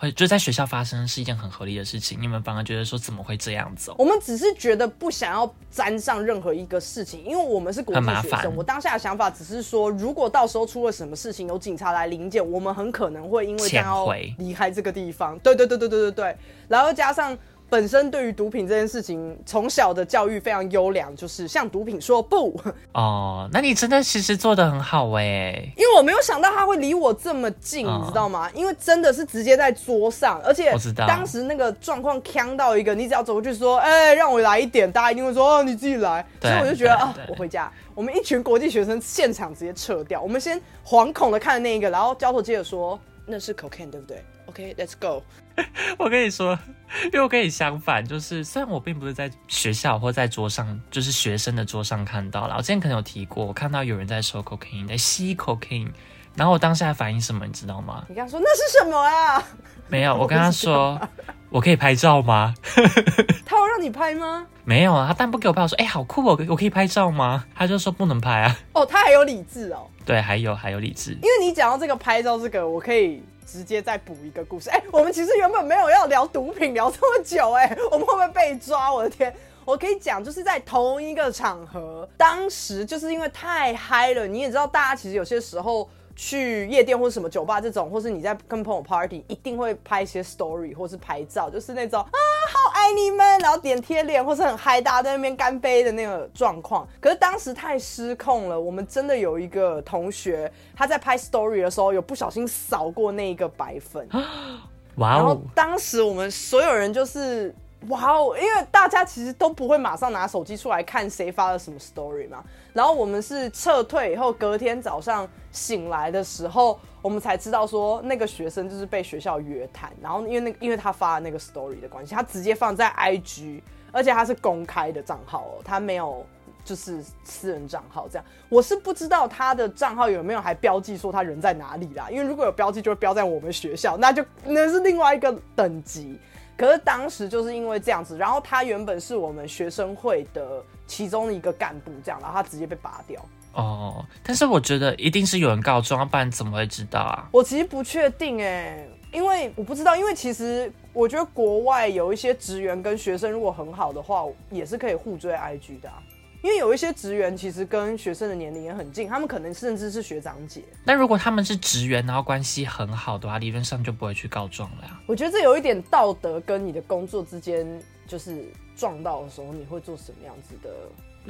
[0.01, 3.97] 会就在学校发生是一件很合理的事情，你们反而觉得说怎么会这样子、哦？
[3.99, 8.57] 我们只是觉得不想要沾上任何一个事情，因为我们是国际学生。
[8.57, 15.39] 我当下的想法只是说，如果到时候出了什么事情，有警察来临检，我们很可能会因为这样要离开这个地方。
[15.41, 16.37] 对对对对对对对，
[16.67, 17.37] 然后加上。
[17.71, 22.61] 本身对于毒品这件事情，从小的教育非常优良，就是向毒品说不，
[22.93, 25.73] 哦，那你真的其实做的很好哎。
[25.77, 28.51] 因为我没有想到他会离我这么近，嗯你知道吗？
[28.53, 36.27] 因为真的是直接在桌上，而且当时那个状况呛到一个，你只要走过去说，哎、让我来一点，大家一定会说，哦，你自己来。
[36.43, 37.73] 所以我就觉得啊我回家。
[37.95, 45.23] 我们一群国际学生现场直接撤掉，我们先惶恐的看那一个，然后教头接着说，那是 cocaine 对不对？OK，Let's、go。
[45.99, 46.59] 我跟你说，
[47.07, 55.89] 因为我跟你相反，就是虽然我并不是在学校或在桌上，就是学生的桌上看到了，我之前可能有提过，我看到有人在收 cocaine，在吸 cocaine，
[56.35, 58.05] 然后我当下的反应什么，你知道吗？
[58.09, 59.43] 你跟他说那是什么啊？
[59.89, 61.01] 没有，我跟他说，
[61.49, 62.55] 我可以拍照吗？
[63.45, 64.47] 他有让你拍吗？
[64.65, 67.45] 没有啊，他但不给我拍，我说，哎、好酷哦，我可以拍照吗？
[67.55, 68.57] 他就说不能拍啊。
[68.73, 69.89] 哦，他还有理智哦。
[70.05, 74.71] 对，还有还有理智，因为你讲到这个拍照这个，我可以直接再补一个故事。
[74.71, 78.93] 哎、我们其实原本没有要聊毒品聊这么久、哎， 我们会不会被抓？
[78.93, 79.35] 我的天！
[79.65, 85.89] 我可以讲，就是在同一个场合，当时就是因为太嗨了，你也知道，大家其实有些时候。
[86.23, 92.19] 去夜店或者什么酒吧这种，或是你在跟朋友 party，一定会拍一些 story 或是拍照，就是那种啊
[92.53, 96.87] 好爱你们，然后点贴脸或是很嗨，大家在那边干杯的那个状况。
[97.01, 104.23] 可是当时太失控了，我们真的有一个同学他在拍 story 的时候有不小心扫过那一个白粉，然
[105.25, 107.55] 后哇哦，当时我们所有人就是
[107.89, 112.45] 哇哦，因为大家其实都不会马上拿手机出来看谁发了什么 story 嘛。
[112.75, 123.61] 然后我们是撤退以后，隔天早上醒来的时候，我们才知道说那个学生就是被学校约谈，然后因为那因为他发了那个 story 的关系，他直接放在 IG，
[123.93, 126.25] 而且他是公开的账号哦，他没有。
[126.63, 136.21] 就是私人账号这样，我是不知道他的账号有没有还标记说他人在哪里啦，因为如果有标记就会标在我们学校，那就那是另外一个等级。
[136.59, 143.25] 可是当时就是因为这样子，然后他原本是我们学生会的其中一个干部，这样，然后他直接被拔掉。
[143.53, 147.29] 哦，但是我觉得一定是有人告状，不然怎么会知道啊？
[147.33, 156.03] 我其实不确定哎、因为我不知道，因为其实我觉得国外有一些职员跟学生如果很好的话，也是可以互追 IG 的、啊。
[156.43, 160.63] 因为有一些职员其实跟学生的年龄也很近，他们可能甚至是学长姐。
[160.85, 164.99] 那如果他们是职员，然后关系很好的话，理论上就不会去告状了呀。
[165.07, 167.67] 我觉得这有一点道德跟你的工作之间
[168.07, 168.43] 就是
[168.75, 170.71] 撞到的时候，你会做什么样子的？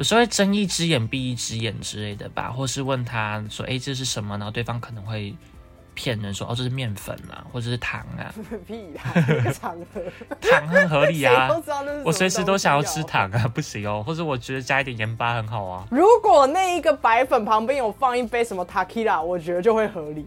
[0.01, 5.37] 有时候会睁一只眼闭一只眼之类的吧，或是问他说：“哎、这是什么？”然后对方可能会
[5.93, 8.33] 骗人说：“哦，这是面粉啊，或者是糖啊，
[8.67, 10.01] 屁啦，那个场合，
[10.41, 11.51] 糖很合理谁啊
[12.03, 14.03] 我随时都想要吃糖啊，不行哦。
[14.03, 15.87] 或者我觉得加一点盐巴很好啊。
[15.91, 20.27] 如果那一个白粉旁边有放一杯什么 Takila，我觉得就会合理，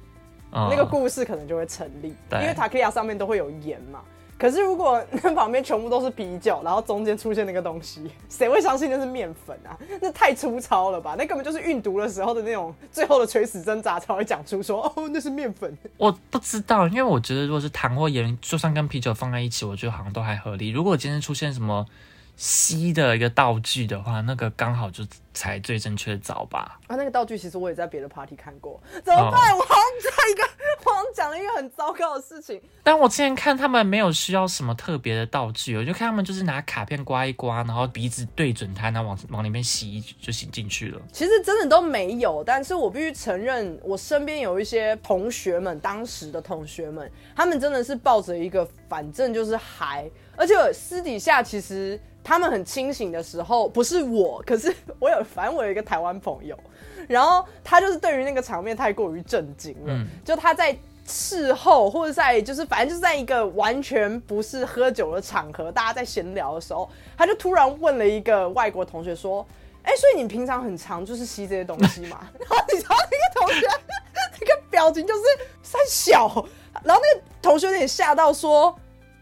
[0.52, 4.02] 嗯，那个故事可能就会成立，因为 Takila 上面都会有盐嘛。
[4.44, 9.72] 可是如果那旁边全部都是啤酒，然后中间出现那个东西， 谁会相信那是面粉啊？
[10.02, 11.16] 那太粗糙了吧？
[11.18, 15.74] 那根本就是运毒的时候的那种最后的垂死挣扎才会讲出说 哦那是面粉。
[15.96, 20.72] 我不知道，因为我觉得如果是糖或盐，就算跟啤酒放在一起，我觉得好像都还合理。
[20.72, 21.86] 如果今天出现什么
[22.36, 26.80] 吸的一个道具的话，那个刚好就才最正确的找吧。
[26.88, 29.56] 啊，那个道具其实我也在别的 party 看过，怎么办？
[29.56, 30.44] 我好像在一个，
[30.84, 32.60] 我好像讲了一个很糟糕的事情。
[32.84, 41.02] 但我之前看他们没有需要什么特别的道具，我就看他们就是拿卡片刮一刮，然后鼻子对准它，然后往往里面吸就吸进去了。
[41.12, 56.58] 其实真的都没有，但是我必须承认，我身边有一些同学们，当时的同学们，他们真的是抱着一个反正就是嗨，而且私底下其实他们很清醒的时候，不是我，可是我有，反正我有一个台湾朋友，
[57.08, 60.76] 然后他就是对于那个场面太过于震惊了，嗯就他在。
[61.06, 69.46] 事后或者在就是反正就是在一个完全不是喝酒的场合，大家在闲聊的时候，他就突然问了一个外国同学说
[69.84, 73.68] ：“哎、所以你平常很常就是吸这些东西嘛？” 然后你知道那个同学
[74.40, 75.22] 那个表情就是
[75.62, 76.26] 三小，
[76.86, 78.74] 然后那个同学有点吓到说：“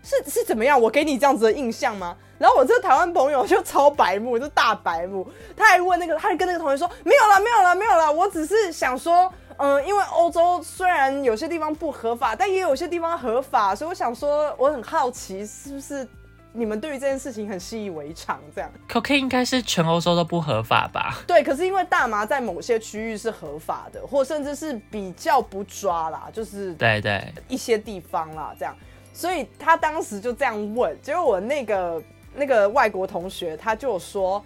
[0.05, 0.79] 是是怎么样？
[0.79, 5.25] 我给你这样子的印象吗？”然后我这个台湾朋友就超白目，就大白目，
[5.55, 9.31] 他还问那个，他还跟那个同学说：“没有啦，没有啦，没有啦，我只是想说。”
[9.63, 16.07] 嗯，因为欧洲虽然有些地方不合法，但也有些地方合法，所以我想说，我很好奇，是不是
[16.51, 21.19] 你们对于这件事情很习以为常这样？Cocaine 应该是全欧洲都不合法吧？
[21.27, 28.75] 对，可是因为大麻在某些区域是合法的，或甚至是比较不抓啦，就是对对，一些地方啦，这样，
[29.13, 32.01] 所以他当时就这样问，结果我那个
[32.33, 34.43] 那个外国同学他就说，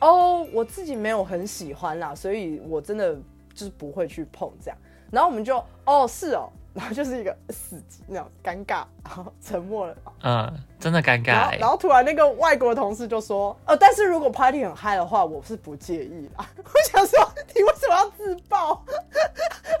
[0.00, 3.14] 哦，我自己没有很喜欢啦，所以我真的
[3.54, 4.78] 就是不会去碰这样，
[5.10, 16.46] 然后我们就哦是哦，然后就是一个死寂那种尴尬，然后沉默了，嗯，真的尴尬然后哎、然后突然那个外国同事就说，呃，但是如果 party 很嗨的话，我是不介意啦。
[16.62, 17.18] 我想说，
[17.54, 18.74] 你为什么要自爆？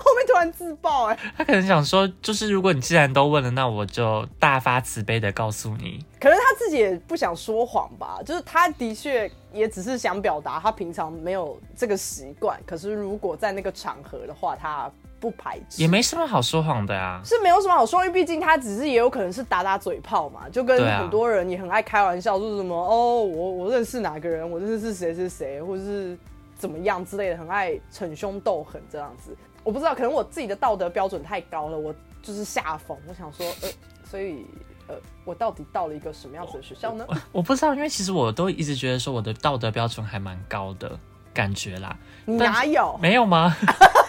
[0.00, 1.18] 后面突然自爆、哎。
[1.36, 6.02] 他可能想说，就是如果你既然都问了，那我就大发慈悲的告诉你。
[6.18, 14.90] 可能他自己也不想说谎吧，就是他的确也只是想表达他平常没有这个习惯，可是如果在那个场合的话，他
[15.26, 17.20] 不排斥，也没什么好说谎的啊。
[17.24, 26.16] 是没有什么好说，因为毕竟他只是也有可能是打打嘴炮嘛，就跟很多人也很爱开玩笑，说什么哦，我我认识哪个人，我认识谁谁谁，或者是
[26.56, 29.36] 怎么样之类的，很爱逞凶斗狠这样子。
[29.64, 33.68] 我不知道，可能我自己的道德标准太高了，我就是下风，我想说，呃，
[34.08, 34.46] 所以
[34.86, 37.04] 呃，我到底到了一个什么样子的学校呢？
[37.32, 40.96] 我不知道，因为其实我都一直觉得说我的道德标准还蛮高的
[41.34, 41.96] 感觉啦。
[42.24, 42.96] 你哪有？
[43.02, 43.56] 没有吗？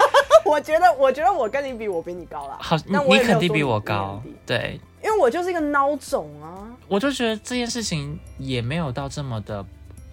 [0.47, 2.57] 我觉得，我觉得我跟你比，我比你高啦。
[2.60, 4.21] 好，你肯定比我高。
[4.45, 6.65] 对，因为我就是一个孬种啊。
[6.88, 9.63] 我就觉得这件事情也没有到这么的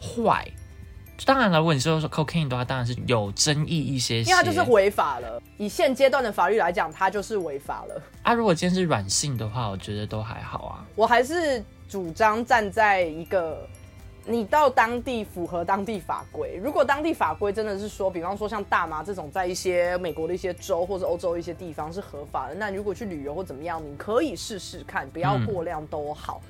[0.01, 0.47] 坏，
[1.25, 5.40] 当然了，如果你说说 cocaine 的话，当然是有争议一些些，因为它就是违法了。
[5.57, 8.03] 以现阶段的法律来讲，它就是违法了。
[8.23, 10.85] 啊，如果今天是软性的话，我觉得都还好啊。
[10.94, 13.66] 我还是主张站在一个。
[14.27, 26.41] 你到当地符合当地法规，如果当地法规真的是说，比方说像大麻这种，在一些美国的一些州或者欧洲一些地方是合法的，那如果去旅游或怎么样，你可以试试看，不要过量都好。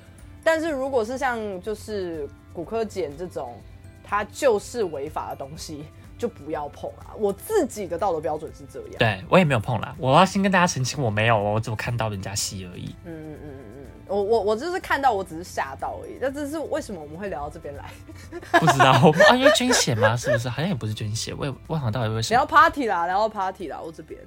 [0.43, 3.55] 但是如果是像就是骨科碱这种，
[4.03, 5.85] 它就是违法的东西。
[6.17, 7.11] 就不要碰啊！
[7.17, 8.91] 我自己的道德标准是这样。
[8.97, 9.93] 对我也没有碰啦。
[9.99, 12.95] 我要先跟大家澄清，我没有哦，我只有看到人家吸而已。
[13.03, 16.17] 嗯嗯嗯嗯嗯，我我我就是看到，我只是吓到而已。
[16.21, 17.89] 那这是为什么我们会聊到这边来？
[18.59, 18.91] 不知道
[19.29, 20.15] 啊，因为捐血吗？
[20.15, 20.47] 是不是？
[20.49, 21.33] 好像也不是捐血。
[21.37, 22.39] 我我想到底为什么？
[22.39, 24.19] 聊 party 啦，聊到 party 啦，我这边。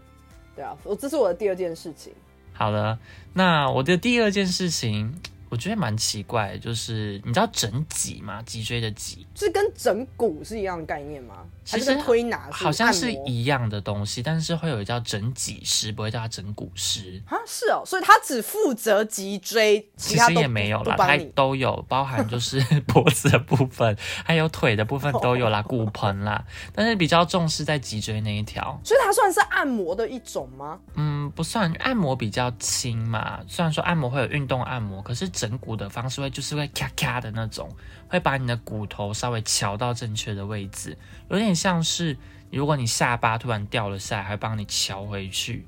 [0.56, 2.12] 对啊，我这是我的第二件事情。
[2.52, 2.98] 好了，
[3.32, 5.20] 那我的第二件事情。
[5.50, 8.42] 我觉得蛮奇怪，就是你知道整脊吗？
[8.42, 11.36] 脊椎的脊是跟整骨是一样的概念吗？
[11.64, 17.36] 其实推拿好像是一样的东西，但是会有叫整脊师，不会叫他整骨师啊？
[17.46, 22.58] 是哦，所以他只负责脊椎，其实也没有啦，他都有，包含就是
[22.88, 26.42] 脖子的部分，还有腿的部分都有啦，骨盆啦，
[26.74, 28.80] 但是比较重视在脊椎那一条。
[28.82, 30.78] 所以它算是按摩的一种吗？
[30.94, 33.40] 嗯，不算，按摩比较轻嘛。
[33.46, 37.70] 虽然说按摩会有运动按摩，可是整骨的方式会就是会咔咔的那种，
[38.08, 40.98] 会把你的骨头稍微敲到正确的位置，
[41.30, 41.54] 有点。
[41.54, 42.16] 像是
[42.50, 45.64] 如果你下巴突然掉了下来，还帮你敲回去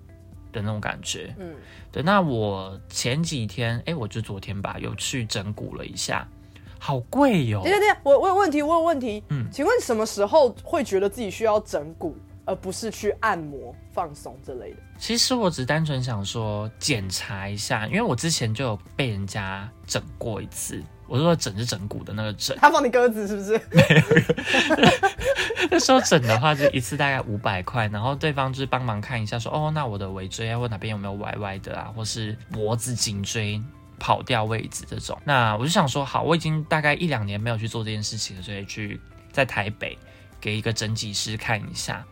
[0.51, 1.33] 的那种感觉。
[1.39, 1.55] 嗯，
[1.93, 2.03] 对。
[2.03, 6.27] 那我前几天，哎，我就昨天吧，有去整骨了一下，
[6.79, 7.63] 好贵哟。
[7.63, 9.23] 对对对，我我有问题，我有问题。
[9.29, 12.17] 嗯，请问什么时候会觉得自己需要整骨，
[12.51, 14.77] 而不是去按摩放松之类的？
[14.99, 20.83] 其实我只单纯想说检查一下，因为我之前就有被人家整过一次。
[21.07, 23.53] 我说整是整骨的那个整，他放你鸽子是不是？
[23.71, 24.03] 没有。
[25.71, 33.63] 那时候整的话就一次大概五百块，然后对方就是帮忙看一下，说哦，那我的尾椎啊或哪边有没有歪歪的啊，或是脖子颈椎
[33.99, 35.17] 跑掉位置这种。
[35.25, 39.01] 那我就想说，好，我已经大概一两年没有去做这件事情了，所以去
[39.33, 39.97] 在台北
[40.41, 42.05] 给一个整脊师看一下，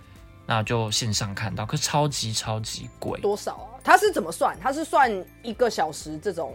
[0.49, 3.21] 那就线上看到，可是超级超级贵。
[3.21, 3.79] 多少啊？
[3.85, 4.57] 它是怎么算？
[4.61, 6.53] 它是算一个小时这种？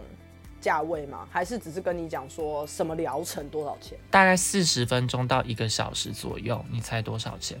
[0.60, 1.28] 价位吗？
[1.30, 3.98] 还是只是跟你讲说什么疗程多少钱？
[4.10, 7.60] 大概四十分钟到一个小时左右，你猜多少钱？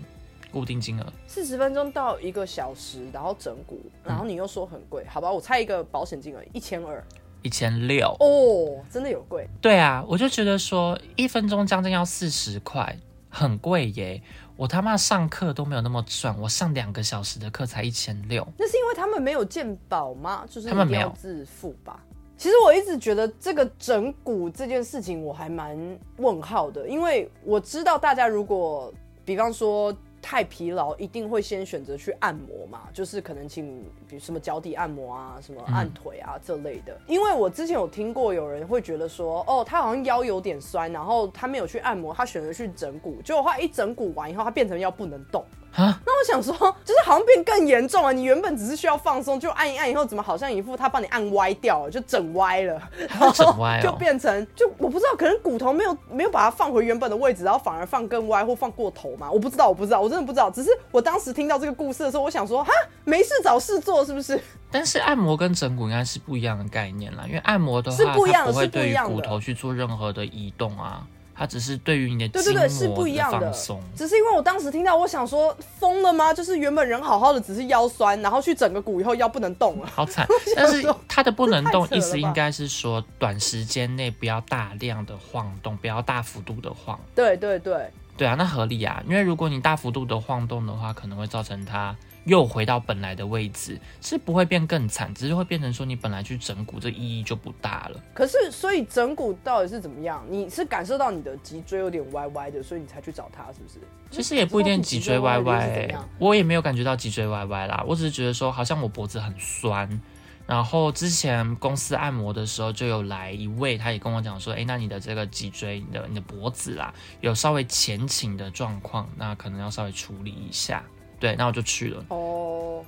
[0.50, 1.12] 固定金额？
[1.26, 5.30] 四十分钟到一个小时，然后整骨，然后你又说很贵，好吧？
[5.30, 7.04] 我猜一个保险金额，一千二，
[7.42, 8.08] 一千六。
[8.20, 9.46] 哦，真的有贵？
[9.60, 14.22] 对啊，我就觉得说一分钟将近要四十块，很贵耶！
[14.56, 18.46] 我他妈上课都没有那么赚，我上两个小时的课才一千六。
[18.56, 20.44] 那是因为他们没有鉴宝吗？
[20.48, 21.98] 就是他们没有自付吧？
[22.36, 25.76] 其实我一直觉得这个整蛊这件事情我还蛮
[26.18, 28.92] 问号的，因为我知道大家如果
[29.24, 36.98] 比方说太疲劳，一定会先选择去按摩嘛，就是可能请比如什么脚底按摩啊，什么按腿啊这类的。
[37.06, 45.44] 因为我之前有听过有人会觉得说，哦，他好像腰有点酸，然后他没有去按摩，他选择去整骨，结果他一整骨完以后，他变成腰不能动。
[45.74, 48.12] 啊，那我想说，就是好像变更严重了。
[48.12, 59.30] 你原本只是需要放松，就按一按以后，怎么好像一副他帮你按歪掉了，就整歪了，然 后整歪就变成就我不知道，可能骨头没有没有把它放回原本的位置，然后反而放更歪或放过头嘛？
[59.30, 60.48] 我不知道，我不知道，我真的不知道。
[60.50, 62.72] 只是我当时听到这个故事的时候，我想说，哈，
[63.04, 64.40] 没事找事做是不是？
[64.70, 71.06] 但是按摩跟整骨应该是不一样的概念啦，因为按摩的话，它不会对于骨头去做任何的移动啊。
[71.34, 73.52] 它只是对于你的对对对是不一样的，
[73.96, 76.32] 只是因为我当时听到，我想说疯了吗？
[76.32, 80.26] 就是原本人好好的，只是腰酸，然后去整个骨以后腰不能动了，好惨。
[80.54, 86.98] 但是 它的不能动意思应该是说短时间内不要大量的晃动，不要大幅度的晃。
[87.14, 91.96] 对对对，对啊，那合理啊，因为如果你大幅度的晃动的话，可能会造成它。
[92.24, 98.00] 又回到本来的位置，是不会变更惨，只是会变成说你本来去整骨，这意义就不大了。
[98.12, 100.24] 可是，所以整骨到底是怎么样？
[100.28, 103.80] 你是感受到你的脊椎有点歪歪的，所以你才去找他，是不是？
[104.10, 107.84] 其实也不一定脊椎歪歪，我也没有感觉到脊椎歪歪啦。
[107.86, 110.00] 我只是觉得说，好像我脖子很酸。
[110.46, 120.84] 然后之前公司按摩的时候，就有来一位，他也跟我讲说，哎，那你的这个脊椎、你的你的脖子啦，有稍微前倾的状况，那可能要稍微处理一下。
[121.20, 122.04] 对，那我就去了。
[122.08, 122.84] 哦，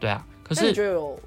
[0.00, 1.20] 对啊，可是觉得有？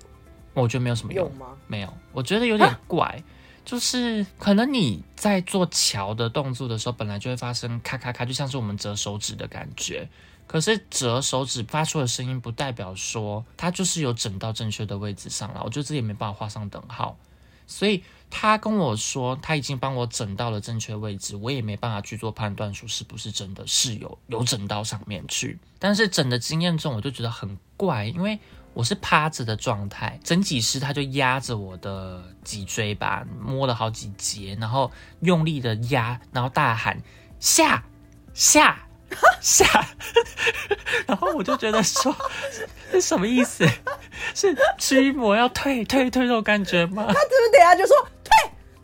[0.53, 1.55] 我觉得没有什么用吗？
[1.67, 3.23] 没有，我觉得有点怪，
[3.63, 10.09] 就是可能你在做桥的动作的时候，本来就会发生咔咔咔，就像是我们折手指的感觉。
[10.47, 15.61] 可是折手指发出的声音，不代表说它就是有整到正确的位置上了。
[15.63, 17.15] 我觉得这也没办法画上等号。
[17.67, 25.59] 所以他跟我说他已经帮我整到了正确位置，我也没办法去做判断，说是不是真的是有有整到上面去。
[25.79, 28.39] 但是整的经验中，我就觉得很怪，因为
[28.73, 37.01] 我是趴着的状态，整脊师他就压着我的脊椎吧，摸了好几节，然后用力的压，然后大喊
[37.39, 37.83] 下
[38.33, 38.85] 下。
[39.41, 39.65] 下，
[41.07, 42.15] 然后我就觉得说，
[42.91, 43.67] 是什么意思？
[44.35, 47.05] 是驱魔要退退退那种感觉吗？
[47.07, 48.07] 他是不是等下就说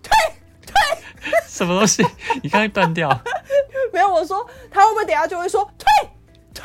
[0.06, 0.34] 退
[0.66, 0.74] 退
[1.22, 1.32] 退？
[1.48, 2.06] 什么东西？
[2.44, 3.10] 你刚刚断掉？
[3.94, 6.10] 没有，我说他会不会等下就会说退
[6.54, 6.64] 退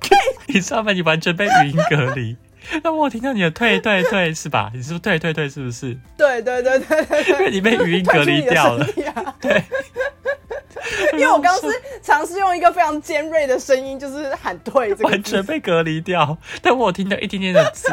[0.00, 0.18] 退？
[0.48, 0.92] 你知道吗？
[0.92, 2.36] 你完全被语音隔离。
[2.82, 4.70] 那我听到你的退退退是吧？
[4.74, 5.96] 你是不退退退是不是？
[6.16, 8.86] 对对对对对，因为你被语音 隔离掉了。
[9.40, 9.62] 对。
[11.14, 11.66] 因为我刚是
[12.02, 16.36] 尝试用一个非常尖锐的声音，就是喊“退”，完全被隔离掉。
[16.62, 17.88] 但我听到一点点的字，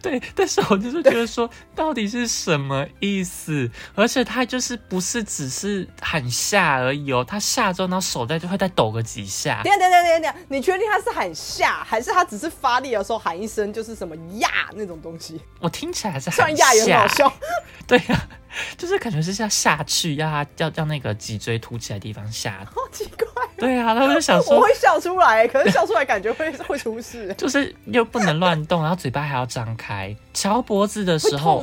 [0.00, 3.68] 对，但是我就是觉得说，到底是什么意思？
[3.94, 9.60] 而且他就是不是只是喊下而已哦，他下之后，然后手在就会再抖个几下。
[9.62, 15.40] 等等等等等，你确定他是喊下，还是他只是发力的时候喊一声，就是什么呀那种东西？
[15.60, 17.32] 我听起来是算压，也很好笑。
[17.86, 18.28] 对呀。
[18.76, 22.58] 就是感觉是要下去，要他要要那个脊椎凸起来的地方下。
[22.66, 23.26] 好奇怪。
[23.56, 27.32] 对啊，他就想说，我会笑出来，可是笑出来感觉会会出事。
[27.38, 30.14] 就是又不能乱动，然后嘴巴还要张开。
[30.34, 31.62] 翘脖子的时候？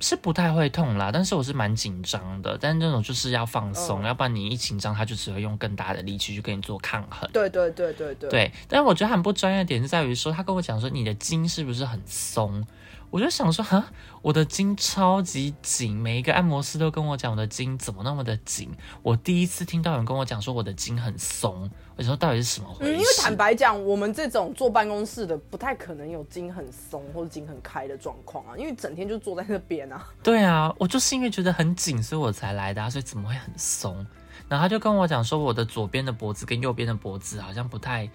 [0.00, 2.56] 是不太会痛啦，但是我是蛮紧张的。
[2.60, 7.28] 但是那种就是要放松，要不然你一紧张，他就只会用更大的力气去跟你做抗衡。
[7.32, 8.30] 对对对对对。
[8.30, 12.66] 对，但是我觉得很不专业的点是在于说，他跟我讲说你的筋是不是很松？
[13.10, 13.84] 我就想说，哈，
[14.20, 18.70] 我的筋超级紧，每一个按摩师都跟我讲我的筋怎么那么的紧。
[19.02, 22.92] 我第一次听到有人跟我讲说我的筋很松，我说到底是什么回事？
[22.92, 30.06] 因为坦白讲，我们这种坐办公室的不太可能有筋很松或者筋很开的状况啊，因为整天就坐在那边啊。
[30.22, 34.06] 对啊，我就是因为觉得很紧，所以我才来的，所以怎么会很松？
[34.48, 38.08] 然后他就跟我讲说，我的左边的脖子跟右边的脖子好像不太。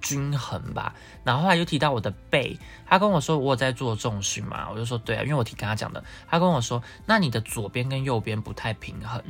[0.00, 0.94] 均衡吧，
[1.24, 9.22] 然后后来又提到我的背，他跟我说我有在做重训嘛，我就说对啊，因为我听跟他讲的，他跟我说那你的左边跟右边不太平衡，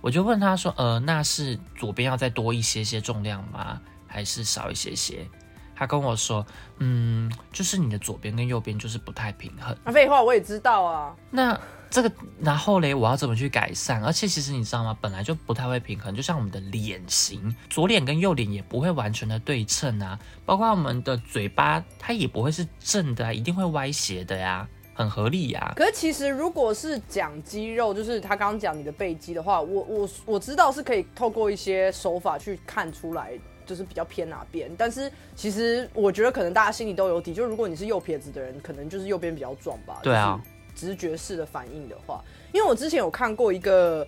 [0.00, 5.28] 我就问他说，呃，那是左边要再多一些些重量吗，还是少一些些？
[5.74, 6.44] 他跟我说，
[6.78, 9.76] 嗯，就是你的左边跟右边就是不太平衡。
[9.84, 11.58] 那废话我也知道啊，那。
[11.90, 12.10] 这个
[12.40, 14.02] 然后嘞，我要怎么去改善？
[14.02, 14.98] 而且其实你知道吗？
[15.00, 20.18] 本来就不太会平衡，就像我们的脸型，左脸跟右脸也不会完全的对称啊。
[20.44, 25.72] 包括我们的嘴巴，它也不会是正的，啊一定会歪斜的呀，很合理呀。
[25.76, 34.70] 可是其实如果是讲肌肉，就是他刚刚讲你的背肌的话，我我我知道是可以透过一些手法去看出来，就是比较偏哪边。
[34.76, 40.00] 但是其实我觉得可能大家心里都有底，就如果你是右撇子的人，可能就是右边比较壮吧。
[40.02, 40.40] 对啊。
[40.76, 42.20] 直觉式的反应的话，
[42.52, 44.04] 因为我之前有看过一个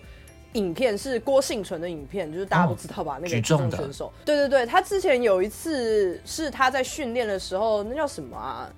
[0.51, 3.13] 影片，是郭幸存的影片，就是大家都知道吧？
[3.15, 8.69] 那个举重选手，对对对，他之前有一次是他在训练的时候，那叫什么啊？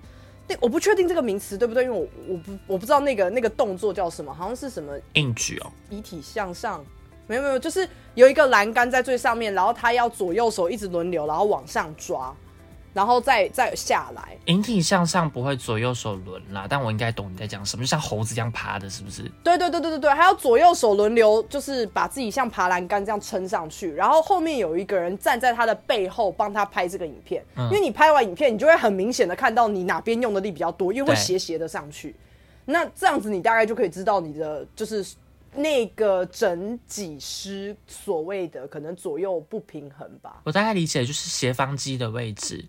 [0.48, 6.86] 那我不确定这个名词对不对，因为我我不我不知道那个那个动作叫什么，好像是什么硬举哦，遗体向上，
[7.30, 12.36] 没有没有，就是有一个栏杆在最上面，然后他要左右手一直轮流，然后往上抓。
[12.92, 19.22] 然后再再下来，引体向上不会左右手轮啦，但我应该懂你在讲什么，就像猴子这样爬的，是不是？
[19.44, 32.16] 对对对对对对，还要左右手轮流，就是把自己像爬栏杆这样撑上去，然后后面有一个人站在他的背后帮他拍这个影片，因为你拍完影片，你就会很明显的看到你哪边用的力比较多，因为会斜斜的上去，
[32.66, 35.06] 那这样子你大概就可以知道你的就是
[35.54, 40.42] 那个整脊师所谓的可能左右不平衡吧。
[40.44, 42.66] 我大概理解就是斜方肌的位置。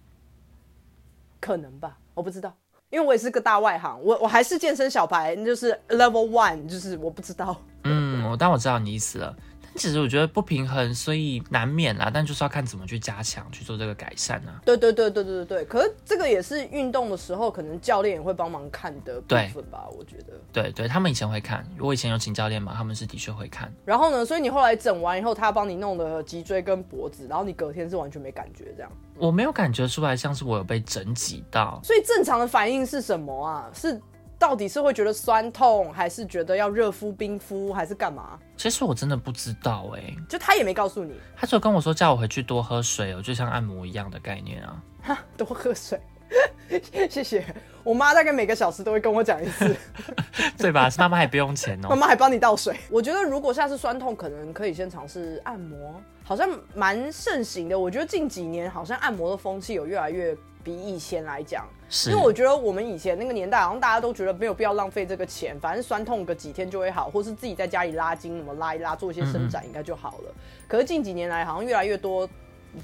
[1.40, 2.54] 可能吧，我不知道，
[2.90, 7.60] 因为我也是个大外行，我我还是健身小白，就是 level one，就是我不知道。
[7.84, 9.34] 嗯，我但我知道你意思了。
[9.80, 12.10] 其实我觉得不平衡，所以难免啦。
[12.12, 14.60] 但就是要看怎么去加强，去做这个改善啊。
[14.62, 15.64] 对对对对对对对。
[15.64, 19.88] 可是这个也是运动的时候，可能教练也会帮忙看的部分吧？
[19.96, 20.34] 我觉得。
[20.52, 21.66] 对对，他们以前会看。
[21.78, 23.72] 我以前有请教练嘛，他们是的确会看。
[23.86, 24.22] 然后呢？
[24.22, 28.92] 所以你后来整完以后，他帮你弄的脊椎跟脖子，然后你隔天是完全没感觉这样？
[29.16, 31.80] 我没有感觉出来，像是我有被整挤到。
[31.82, 33.70] 所以正常的反应是什么啊？
[33.72, 33.98] 是。
[34.40, 38.38] 到底是会觉得酸痛，还是觉得要热敷、冰敷，还是干嘛？
[38.56, 44.82] 其实我真的不知道哎，就他也没告诉你，他只有跟我说叫我回去多喝水哦，就像按摩一样的概念啊。
[45.02, 46.00] 哈，多喝水，
[47.10, 47.44] 谢谢。
[47.84, 49.76] 我妈大概每个小时都会跟我讲一次，
[50.56, 50.88] 对吧？
[50.96, 52.74] 妈妈还不用钱哦， 妈妈还帮你倒水。
[52.90, 57.78] 我觉得如果下次酸痛，可能可以先尝试按摩，好像蛮盛行的。
[57.78, 60.34] 我觉得近几年好像按摩的风气有越来越。
[60.62, 70.34] 比以前来讲，是因为我觉得我们以前那个年代，好像大家都觉得没有必要浪费这个钱，反正酸痛个几天就会好，或是自己在家里拉筋，什么拉一拉，做一些伸展应该就好了。
[70.68, 72.28] 可是近几年来，好像越来越多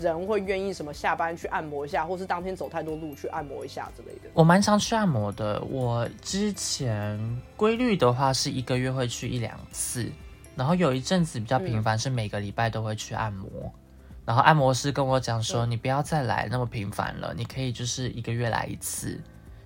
[0.00, 4.30] 人会愿意什么下班去按摩一下，或是当天走太多路去按摩一下之类的。
[4.34, 5.62] 我蛮常去按摩的。
[5.70, 7.18] 我之前
[7.56, 10.10] 规律的话是一个月会去一两次，
[10.56, 13.48] 然后有一阵子比较频繁，是每个礼拜都会去按摩。
[14.26, 19.18] 然后按摩师跟我讲说：“你不要再来那么频繁了，你可以就是一个月来一次。”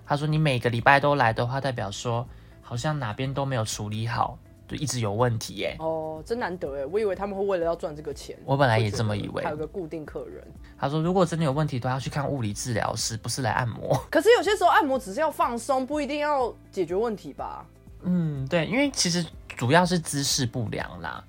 [0.05, 2.27] 他说：“你每个礼拜都来的话，代表说
[2.61, 4.37] 好像哪边都没有处理好，
[4.67, 6.85] 就一直有问题耶。”哦，真难得哎！
[6.85, 9.43] 我以为他们会为了要赚这个钱，我本来也这么以为。
[9.43, 10.45] 还有个固定客人，
[10.77, 13.99] 他说：“如果真的有问题，都要去看物理治疗师，不是来按摩。
[14.11, 17.65] ”可是有些时候按摩只是要放松，不一定要解决问题吧？
[18.03, 19.25] 嗯，对，因为其实
[19.57, 21.23] 主要是姿势不良啦。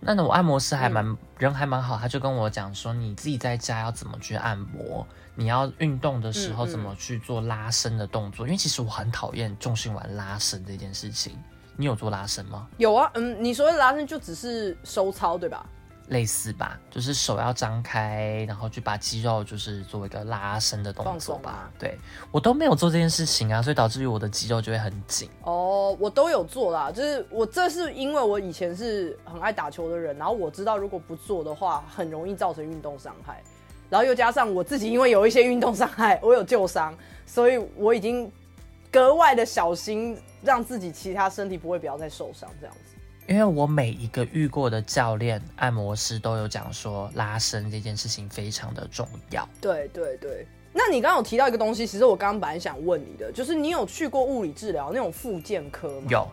[0.00, 8.46] 那我按摩师还蛮人还蛮好，他就跟我讲说，你自己在家要怎么去按摩，你要运动的时候怎么去做拉伸的动作。
[8.46, 11.36] 因为其实我很讨厌重心完拉伸这件事情。
[11.80, 12.66] 你有做拉伸吗？
[12.76, 15.64] 有啊，嗯，你说的拉伸就只是收操对吧？
[16.08, 21.70] 类似吧，就是手要张开，然后去把肌肉就是做一个拉伸的动作吧。
[21.78, 21.98] 对
[22.30, 25.28] 我都没有做这件事情啊，所以导致于我的肌肉就会很紧。
[25.42, 33.42] 哦，我都有做啦，就是我这是因为我以前是很爱打球的人，然后我知道如果不做的话，很容易造成运动伤害，
[33.90, 36.96] 然后又加上我自己因为有一些运动伤害，我有旧伤，
[37.26, 38.30] 所以我已经
[38.90, 42.87] 格外的小心，让自己其他身体不会不要再受伤这样子。
[43.28, 49.46] 因为我每一个遇过的教练、按摩师都有讲说，拉伸这件事情非常的重要。
[49.60, 56.06] 对对对，那你刚刚有提到一个东西，其实我刚刚本来想问你的，就是你有去过物理治疗那种复健科吗？
[56.08, 56.26] 有，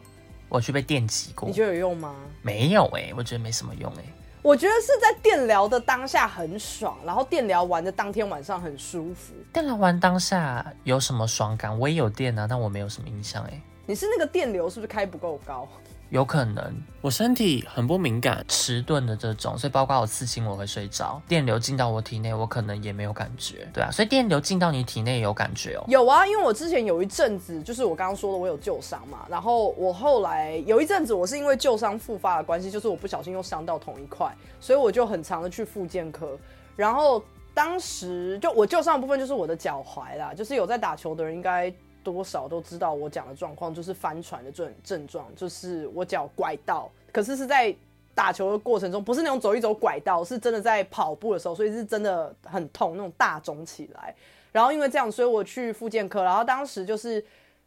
[0.48, 1.50] 我去被电击过。
[1.50, 2.16] 你觉得有用吗？
[2.42, 4.04] 没有哎，我觉得没什么用哎。
[4.42, 9.34] 我觉得是在电疗的当下很爽，然后电疗完的当天晚上很舒服。
[9.52, 11.78] 电疗完当下有什么爽感？
[11.78, 13.62] 我也有电啊，但我没有什么印象哎。
[13.86, 15.68] 你是那个电流是不是开不够高？
[16.10, 25.84] 有可能，我身体很不敏感，迟钝的这种，所以包括我刺青我会睡着，电流进到我体内，我可能也没有感觉，对啊，所以电流进到你体内有感觉哦。
[25.88, 34.32] 有啊，因为我之前有一阵子，就是我刚刚说的，我有旧伤嘛，然后我后来有一阵子，我是因为旧伤复发的关系，就是我不小心又伤到同一块，
[34.62, 36.38] 所以我就很长的去复健科，
[36.76, 37.22] 然后
[37.54, 41.74] 当时就我旧伤的部分就是我的脚踝啦，就是有在打球的人应该。
[42.06, 47.76] 多少都知道我讲的状况就是帆船的这种症状，就是我脚拐到，可是是在
[48.14, 54.16] 打球的过程中，不是那种走一走拐到，是真的在跑步的时候，所以是真的很痛，那种大肿起来。
[54.52, 57.26] 然后因为这样，所以我去复健科，然后当时就是。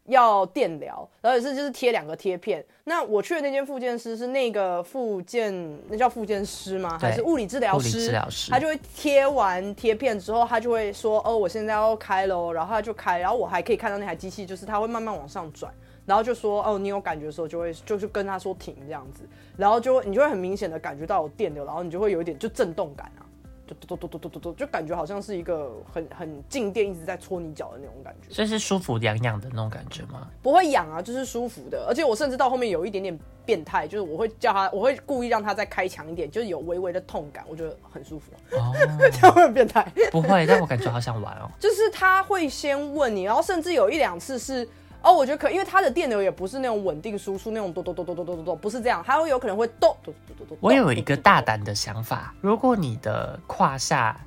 [0.08, 2.64] 要电疗，然后也是就是贴两个贴片。
[2.84, 6.98] 那我去的那间复健师是那个复健，那叫复健师吗？
[6.98, 7.96] 还是物理治疗师？
[7.96, 8.50] 物理治疗师。
[8.50, 15.72] 他就会贴完贴片之后，他就会说：“哦，我现在要开喽。”然后他就开，然后我还可以看到那台机器，就是它会慢慢往上转，
[16.06, 19.22] 然后就说：“哦，你有感觉的时候就会就是跟他说停这样子。”
[19.56, 23.27] 然后就你就会很明显的感觉到有电流，然后你就会有一点就震动感啊。
[23.68, 30.26] 就嘟嘟嘟嘟嘟嘟，就感觉好像是一个很很静电一直在搓你脚的那种感觉，所以是舒服痒痒的那种感觉吗？
[30.42, 31.84] 不会痒啊，就是舒服的。
[31.86, 38.32] 而且我甚至到后面有一点点变态，就是我会叫他，我会故意让他再开强一点，就是有微微的痛感，我觉得很舒服。
[38.56, 38.72] 哦，
[39.12, 39.86] 这样会很变态？
[40.10, 41.50] 不会，但我感觉好想玩哦。
[41.60, 44.66] 就是他会先问你，然后甚至有一两次是。
[45.02, 50.58] 哦，我觉得可，因为它的电流也不是那种稳定输出，那种咚咚咚咚咚咚咚，不是这样，它会有可能会咚咚咚咚咚。
[50.60, 54.18] 我有一个大胆的想法，如果你的胯下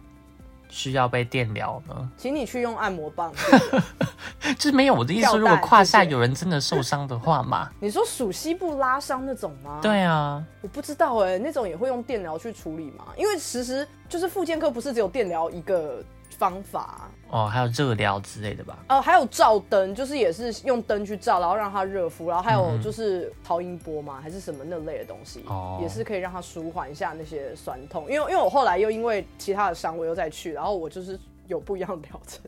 [0.70, 3.34] 需要被电疗呢，请你去用按摩棒。
[4.58, 7.70] 就是没有我的意思，如果胯下有人真的受伤的话嘛？
[7.80, 9.80] 你说属膝部拉伤那种吗？
[9.82, 13.06] 对啊，我不知道哎，那种也会用电疗去处理吗？
[13.18, 16.04] 因为其实就是复健科不是只有电疗一个。
[16.38, 18.80] 方法哦，还有热疗之类的吧？
[18.90, 25.44] 哦，还有照灯，就是也是用灯去照，然后让它热敷，然后还有就是超音波嘛，还是什么那类的东西，
[25.80, 28.10] 也是可以让它舒缓一下那些酸痛。
[28.10, 32.42] 因为因为我后来又因为其他的伤，我又再去，然后我就是有不一样的疗程。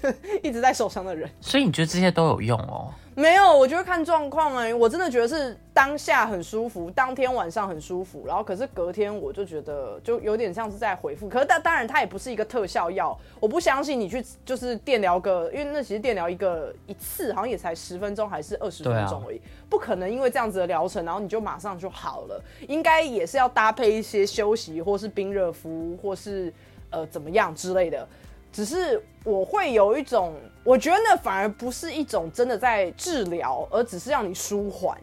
[0.42, 2.92] 一直在受伤的人，所以你觉得这些都有用哦？
[3.16, 11.28] 没有，我觉得看状况哎，我真的觉得是当下很舒服，当天晚上很舒服，然后可是隔天我就觉得就有点像是在回复。
[11.28, 26.52] 可是但当然它也不是一个特效药，我不相信你去就是电疗个，因为那其实电疗一个一次好像也才十分钟还是二十分钟而已，不可能因为这样子的疗程，然后你就马上就好了，应该也是要搭配一些休息或是冰热敷或是
[26.90, 28.06] 呃怎么样之类的。
[28.50, 30.34] 只是我会有一种，
[30.64, 34.98] 我觉得那反而不是一种真的在治疗，而只是让你舒缓。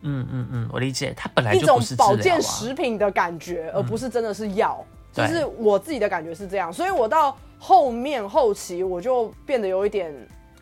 [0.00, 4.84] 嗯嗯嗯，我理解，它本来就一种保健食品的感觉，而不是真的是药。
[5.12, 10.14] 就是我自己的感觉是这样，所以我到后面后期我就变得有一点，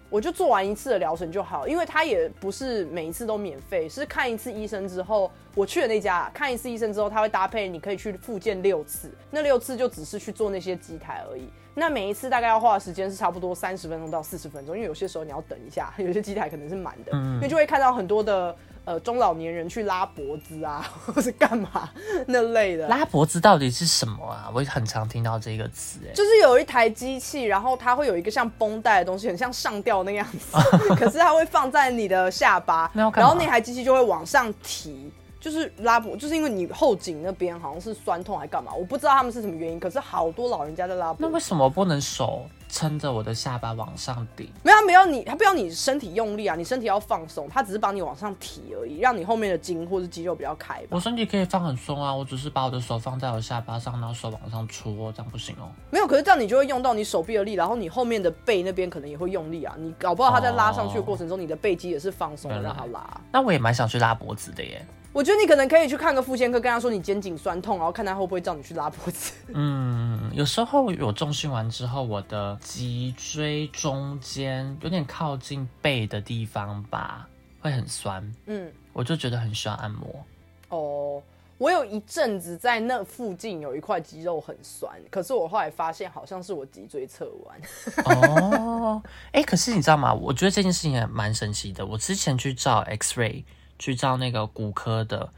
[0.09, 11.49] 我就做完一次的疗程就好，因为它也不是每一次都免费，是看一次医生之后，我去的那家看一次医生之后，他会搭配你可以去复健六次，那六次就只是去做那些机台而已。
[11.75, 18.55] 那每一次大概要花的时间是差不多三十分钟到四十分钟，因为有些时候你要等一下， 有些机台可能是满的，因为就会看到很多的
[18.85, 21.89] 呃中老年人去拉脖子啊， 或是干嘛
[22.27, 22.87] 那类的。
[22.89, 24.51] 拉脖子到底是什么啊？
[24.55, 30.57] 我很常听到这个词，哎，就是有一台机器，然后它会有一个像绷带的东西，很像上吊那样子，
[30.97, 35.11] 可是它会放在你的下巴，然后那台机器就会往上提。
[35.41, 39.79] 就是拉脖，就是因为你后颈那边好像是酸痛还干嘛，我不知道他们是什么原因。
[39.79, 41.19] 可是好多老人家在拉脖。
[41.21, 44.51] 那为什么不能手撑着我的下巴往上顶？
[44.63, 50.83] 没有，没有你，他不要你身体用力啊，你身体要放松，他只是帮你往上提而已，让你后面的筋或是肌肉比较开。
[50.91, 55.71] 我身体可以放很松啊，我只是把我的手放在我下巴上，然后手往上戳，这样不行哦。
[55.91, 59.75] 没有，可是这样你就会用到你手臂的力，然后你后面的背那边可能也会用力啊。
[59.79, 63.21] 你搞不好他在拉上去的过程中，你的背肌也是放松的，让他拉。
[63.31, 64.85] 那我也蛮想去拉脖子的耶。
[65.17, 69.33] 我觉得你可能可以去看个妇健科，跟他说你肩颈酸痛，然后看他会不会叫你去拉脖子。
[69.49, 77.27] 嗯，有时候我重训完之后，我的脊椎中间有点靠近背的地方吧，
[77.61, 78.31] 会很酸。
[78.45, 80.23] 嗯，我就觉得很需要按摩。
[80.69, 81.23] 哦，
[81.57, 87.59] 我有一阵子在那附近有一块肌肉很酸，可是我后来发现好像是我脊椎侧弯。
[88.05, 89.03] 哦，
[89.33, 90.13] 哎，可是你知道吗？
[90.13, 91.87] 我觉得这件事情也蛮神奇的。
[91.87, 93.45] 我之前去照 X ray。
[93.79, 95.29] 去照那个骨科的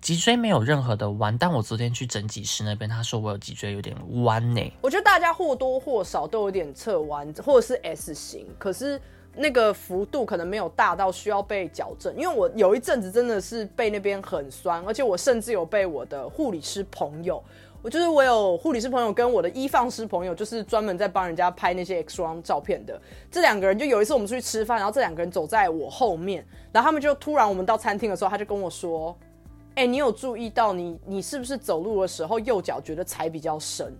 [0.00, 4.72] 脊椎没有任何的弯，但我昨天去整脊师那边，他说我有脊椎有点弯呢。
[4.82, 9.00] 我觉得大家或多或少都有点侧弯，或者是 S 型，可是
[9.34, 12.14] 那个幅度可能没有大到需要被矫正。
[12.16, 17.42] 因为我有一阵子真的是背那边很酸，而且我甚至有被我的护理师朋友。
[17.84, 22.98] 我就是我有护理师朋友跟我的医放师朋友，就是专门在帮人家拍那些 X 光照片的。
[23.30, 29.14] 这两个人就有一次我们出去吃饭，然后这两个人走在我后面，然后他们就突然我们到餐厅的时候，他就跟我说
[29.76, 33.94] ：“哎，你有注意到你你是不是走路的时候右脚觉得踩比较深？”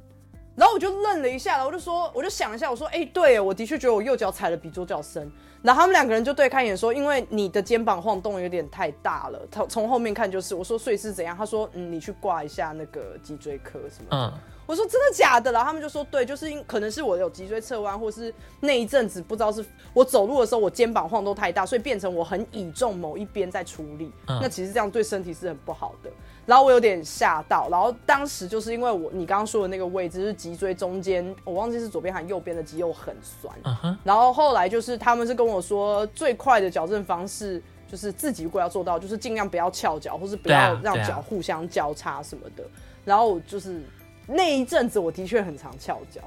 [0.56, 5.30] 然后我就愣了一下，然后我就说，我就想一下，我说：“哎，对，我的确觉得我右脚踩的比左脚深。”
[5.62, 14.32] 然后他们两个人就对看一眼说：“因为你的肩膀晃动有点太大了，从从后面看就是。”我说：“所以是怎样？”他说：“嗯，你去挂一下那个脊椎科什么。”嗯，
[14.66, 24.12] 我说：“真的假的？”然后他们就说：“对，就是因可能是我有脊椎侧弯，或是那一阵子不知道是我走路的时候我肩膀晃动太大，所以变成我很倚重某一边在出力。
[24.26, 26.10] 那其实这样对身体是很不好的。”
[26.46, 33.96] 然后我有点吓到，然后当时就是因为我你刚刚说的那个位置是脊椎中间，我忘记是左边还是右边的肌肉很酸。
[34.04, 42.62] 然后后来就是他们是跟我说，最快的矫正方式就是自己如果要做到，就是尽量不要翘脚，或是不要让脚互相交叉什么的。
[43.06, 43.82] 然后就是
[44.26, 46.20] 那一阵子我的确很常翘脚，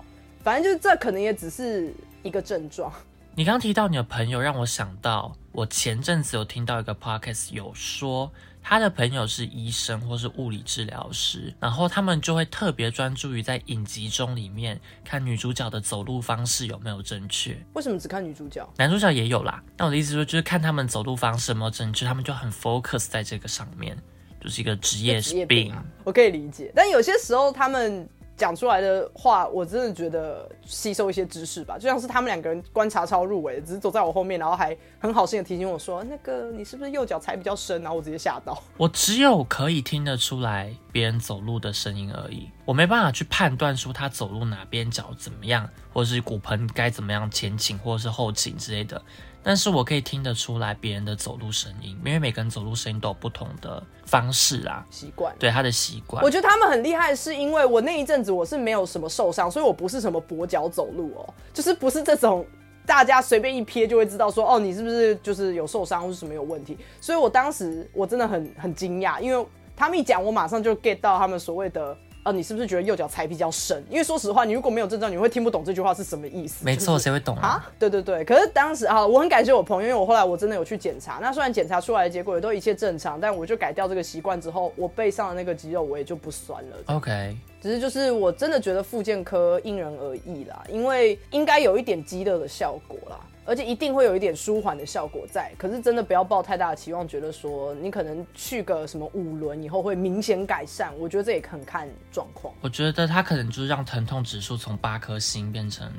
[0.44, 1.94] 反正就是这可能也只是
[2.24, 2.92] 一个症状。
[3.36, 8.32] 你刚提到你的朋友，让我想到我前阵子有听到一个 podcast 有说。
[8.70, 17.58] 他的朋友是医生或是物理治疗师，然后他们就会特别专注于在影集中里面看女主角的走路方式有没有正确。
[17.76, 18.70] 为什么只看女主角？
[18.76, 19.64] 男主角也有啦。
[19.78, 23.98] 那我的意思说，就是看他们走路方式有没有正确，他们就很 focus 在这个上面，
[24.42, 25.74] 就是一个职业病。
[26.04, 28.06] 我可以理解，但有些时候他们。
[28.38, 38.62] 讲出来的话，我真的觉得吸收一些知识吧，就像是他们两个人观察超入围，只是走在我后面，然后还很好心的提醒我说：“那个你是不是右脚踩比较深？”然后我直接吓到。
[38.78, 45.68] 我只有可以听得出来别人走路的声音而已，我没办法去判断出他走路哪边脚怎么样，
[45.98, 49.02] 或者是骨盆该怎么样前倾或者是后倾之类的。
[49.42, 56.24] 但是我可以听得出来别人的走路声音，因为每个人走路声音都有不同的方式啊，习惯对他的习惯。
[56.24, 62.46] 我觉得他们很厉害，是因为我那一阵子我是没有什么受伤，所以我不是什么跛脚走路哦，就是不是这种
[62.86, 66.78] 大家随便一瞥就会知道说哦你是不是就是有受伤或是什么有问题。
[67.02, 71.98] 所以我当时我真的很很惊讶，因为他们一讲，我马上就 get 到他们所谓的。
[72.28, 73.82] 呃，你是不是觉得右脚踩比较深？
[73.90, 76.66] 因为说实话，你如果没有症状，你会听不懂这句话是什么意思。
[76.66, 77.66] 没错，谁会懂啊？
[77.80, 78.26] 对对对。
[78.26, 81.20] 可是当时啊，我很感谢我朋友，因为我后来我真的有去检查。
[81.22, 86.78] 那虽然检查出来的结果也都一切正常，但我就改掉这个习惯之后，我背上的那个肌肉我也就不酸了。
[86.88, 87.38] OK。
[87.62, 93.20] 只是就是我真的觉得复健科因人而异啦，因为应该有一点肌肉的效果啦。
[93.48, 100.94] 而且一定会有一点舒缓的效果在，可是真的不要抱太大的期望，觉得说你可能去个什么五轮以后会明显改善。
[101.00, 102.54] 我觉得这也很看状况。
[102.60, 105.90] 我觉得它可能就是让疼痛指数从八颗星变成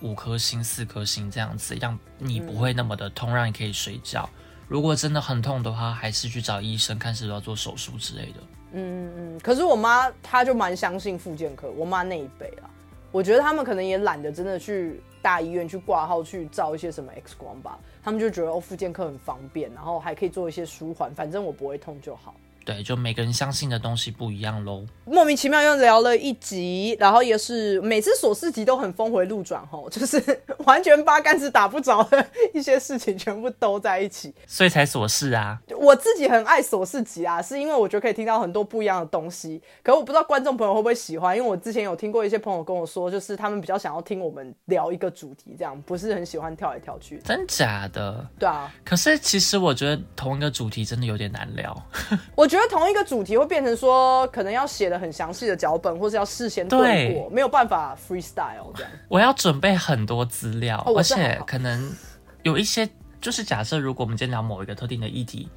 [0.00, 4.28] 五颗星、四颗星这样子，让你不会那么的痛，让你可以睡觉。
[4.66, 8.40] 如果真的很痛的话，还是去找医生看是不是要做手术之类的。
[8.72, 12.70] 嗯嗯，可是我妈她就蛮相信复健科，我妈那一辈啊。
[13.16, 22.34] 我觉得他们可能也懒得真的去大医院去挂号去照一些什么 X 光吧，他们就觉得哦，复健科很方便，然后还可以做一些舒缓，反正我不会痛就好。
[22.66, 24.84] 对，就每个人相信的东西不一样喽。
[25.04, 30.20] 莫名其妙又聊了一集，然后也是每次琐事集都很峰回路转吼， 就是
[30.64, 35.60] 完全八竿子打不着的一些事情全部都在一起，所以才琐事啊。
[35.78, 39.62] 我自己很爱琐事集啊，是因为我觉得可以听到很多不一样的东西。
[39.84, 47.20] 可我不知道观众朋友会不会喜欢，因为我之前有听过一些朋友跟我说，就是他们比较想要听我们聊一个主题，这样不是很喜欢跳来跳去。
[47.24, 48.26] 真假的？
[48.40, 48.74] 对啊。
[48.84, 51.80] 可是其实我觉得同一个主题真的有点难聊。
[52.34, 58.92] 我觉得同一个主题会变成说，可能要写的很详细的脚本，或是要事先对过，没有办法 freestyle 这样。
[59.08, 61.94] 我要准备很多资料，而且可能
[62.42, 62.88] 有一些，
[63.20, 65.48] 就是假设如果我们今天聊某一个特定的议题，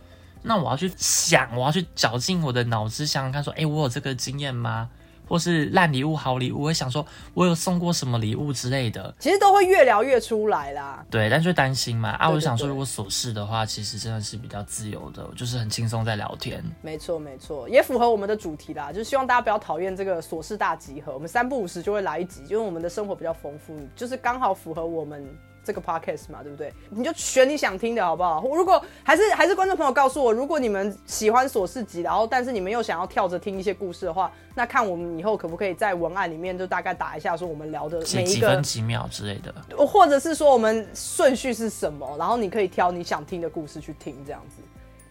[0.41, 4.89] 那我要去想，我要去绞尽我的脑汁想想看，说，哎，我有这个经验吗？
[5.29, 11.05] 或是烂礼物、好礼物，我想说，我有送过什么礼物之类的，其实都会越聊越出来啦。
[11.09, 12.27] 对，但就担心嘛啊！
[12.27, 16.63] 我就想说，如果琐事的话，其实真的是比较自由的，就是很轻松在聊天。
[16.81, 21.13] 没错，没错，也符合我们的主题啦，就是希望大家不要讨厌这个琐事大集合。
[21.13, 25.23] 我们三不五时就会来一集，因为我们的生活比较丰富，就是刚好符合我们。
[25.63, 26.73] 这个 podcast 嘛，对不对？
[26.89, 28.41] 你就选你想听的好不好？
[28.55, 39.53] 如果还是还是观众朋友告诉我，如果你们喜欢琐事集，然后但是你们又想要跳着听一些故事的话，那看我们以后可不可以在文案里面就大概打一下，说我们聊的每一个几分几秒之类的，
[39.85, 44.61] 或者是说我们顺序是什么，然后你可以挑你想听的故事去听，这样子，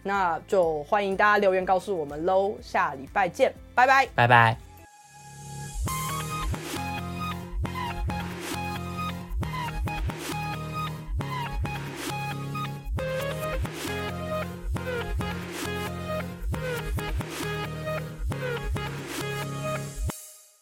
[0.03, 2.53] 那就欢迎大家留言告诉我们喽。
[2.61, 4.68] 下礼拜见，拜拜，拜拜。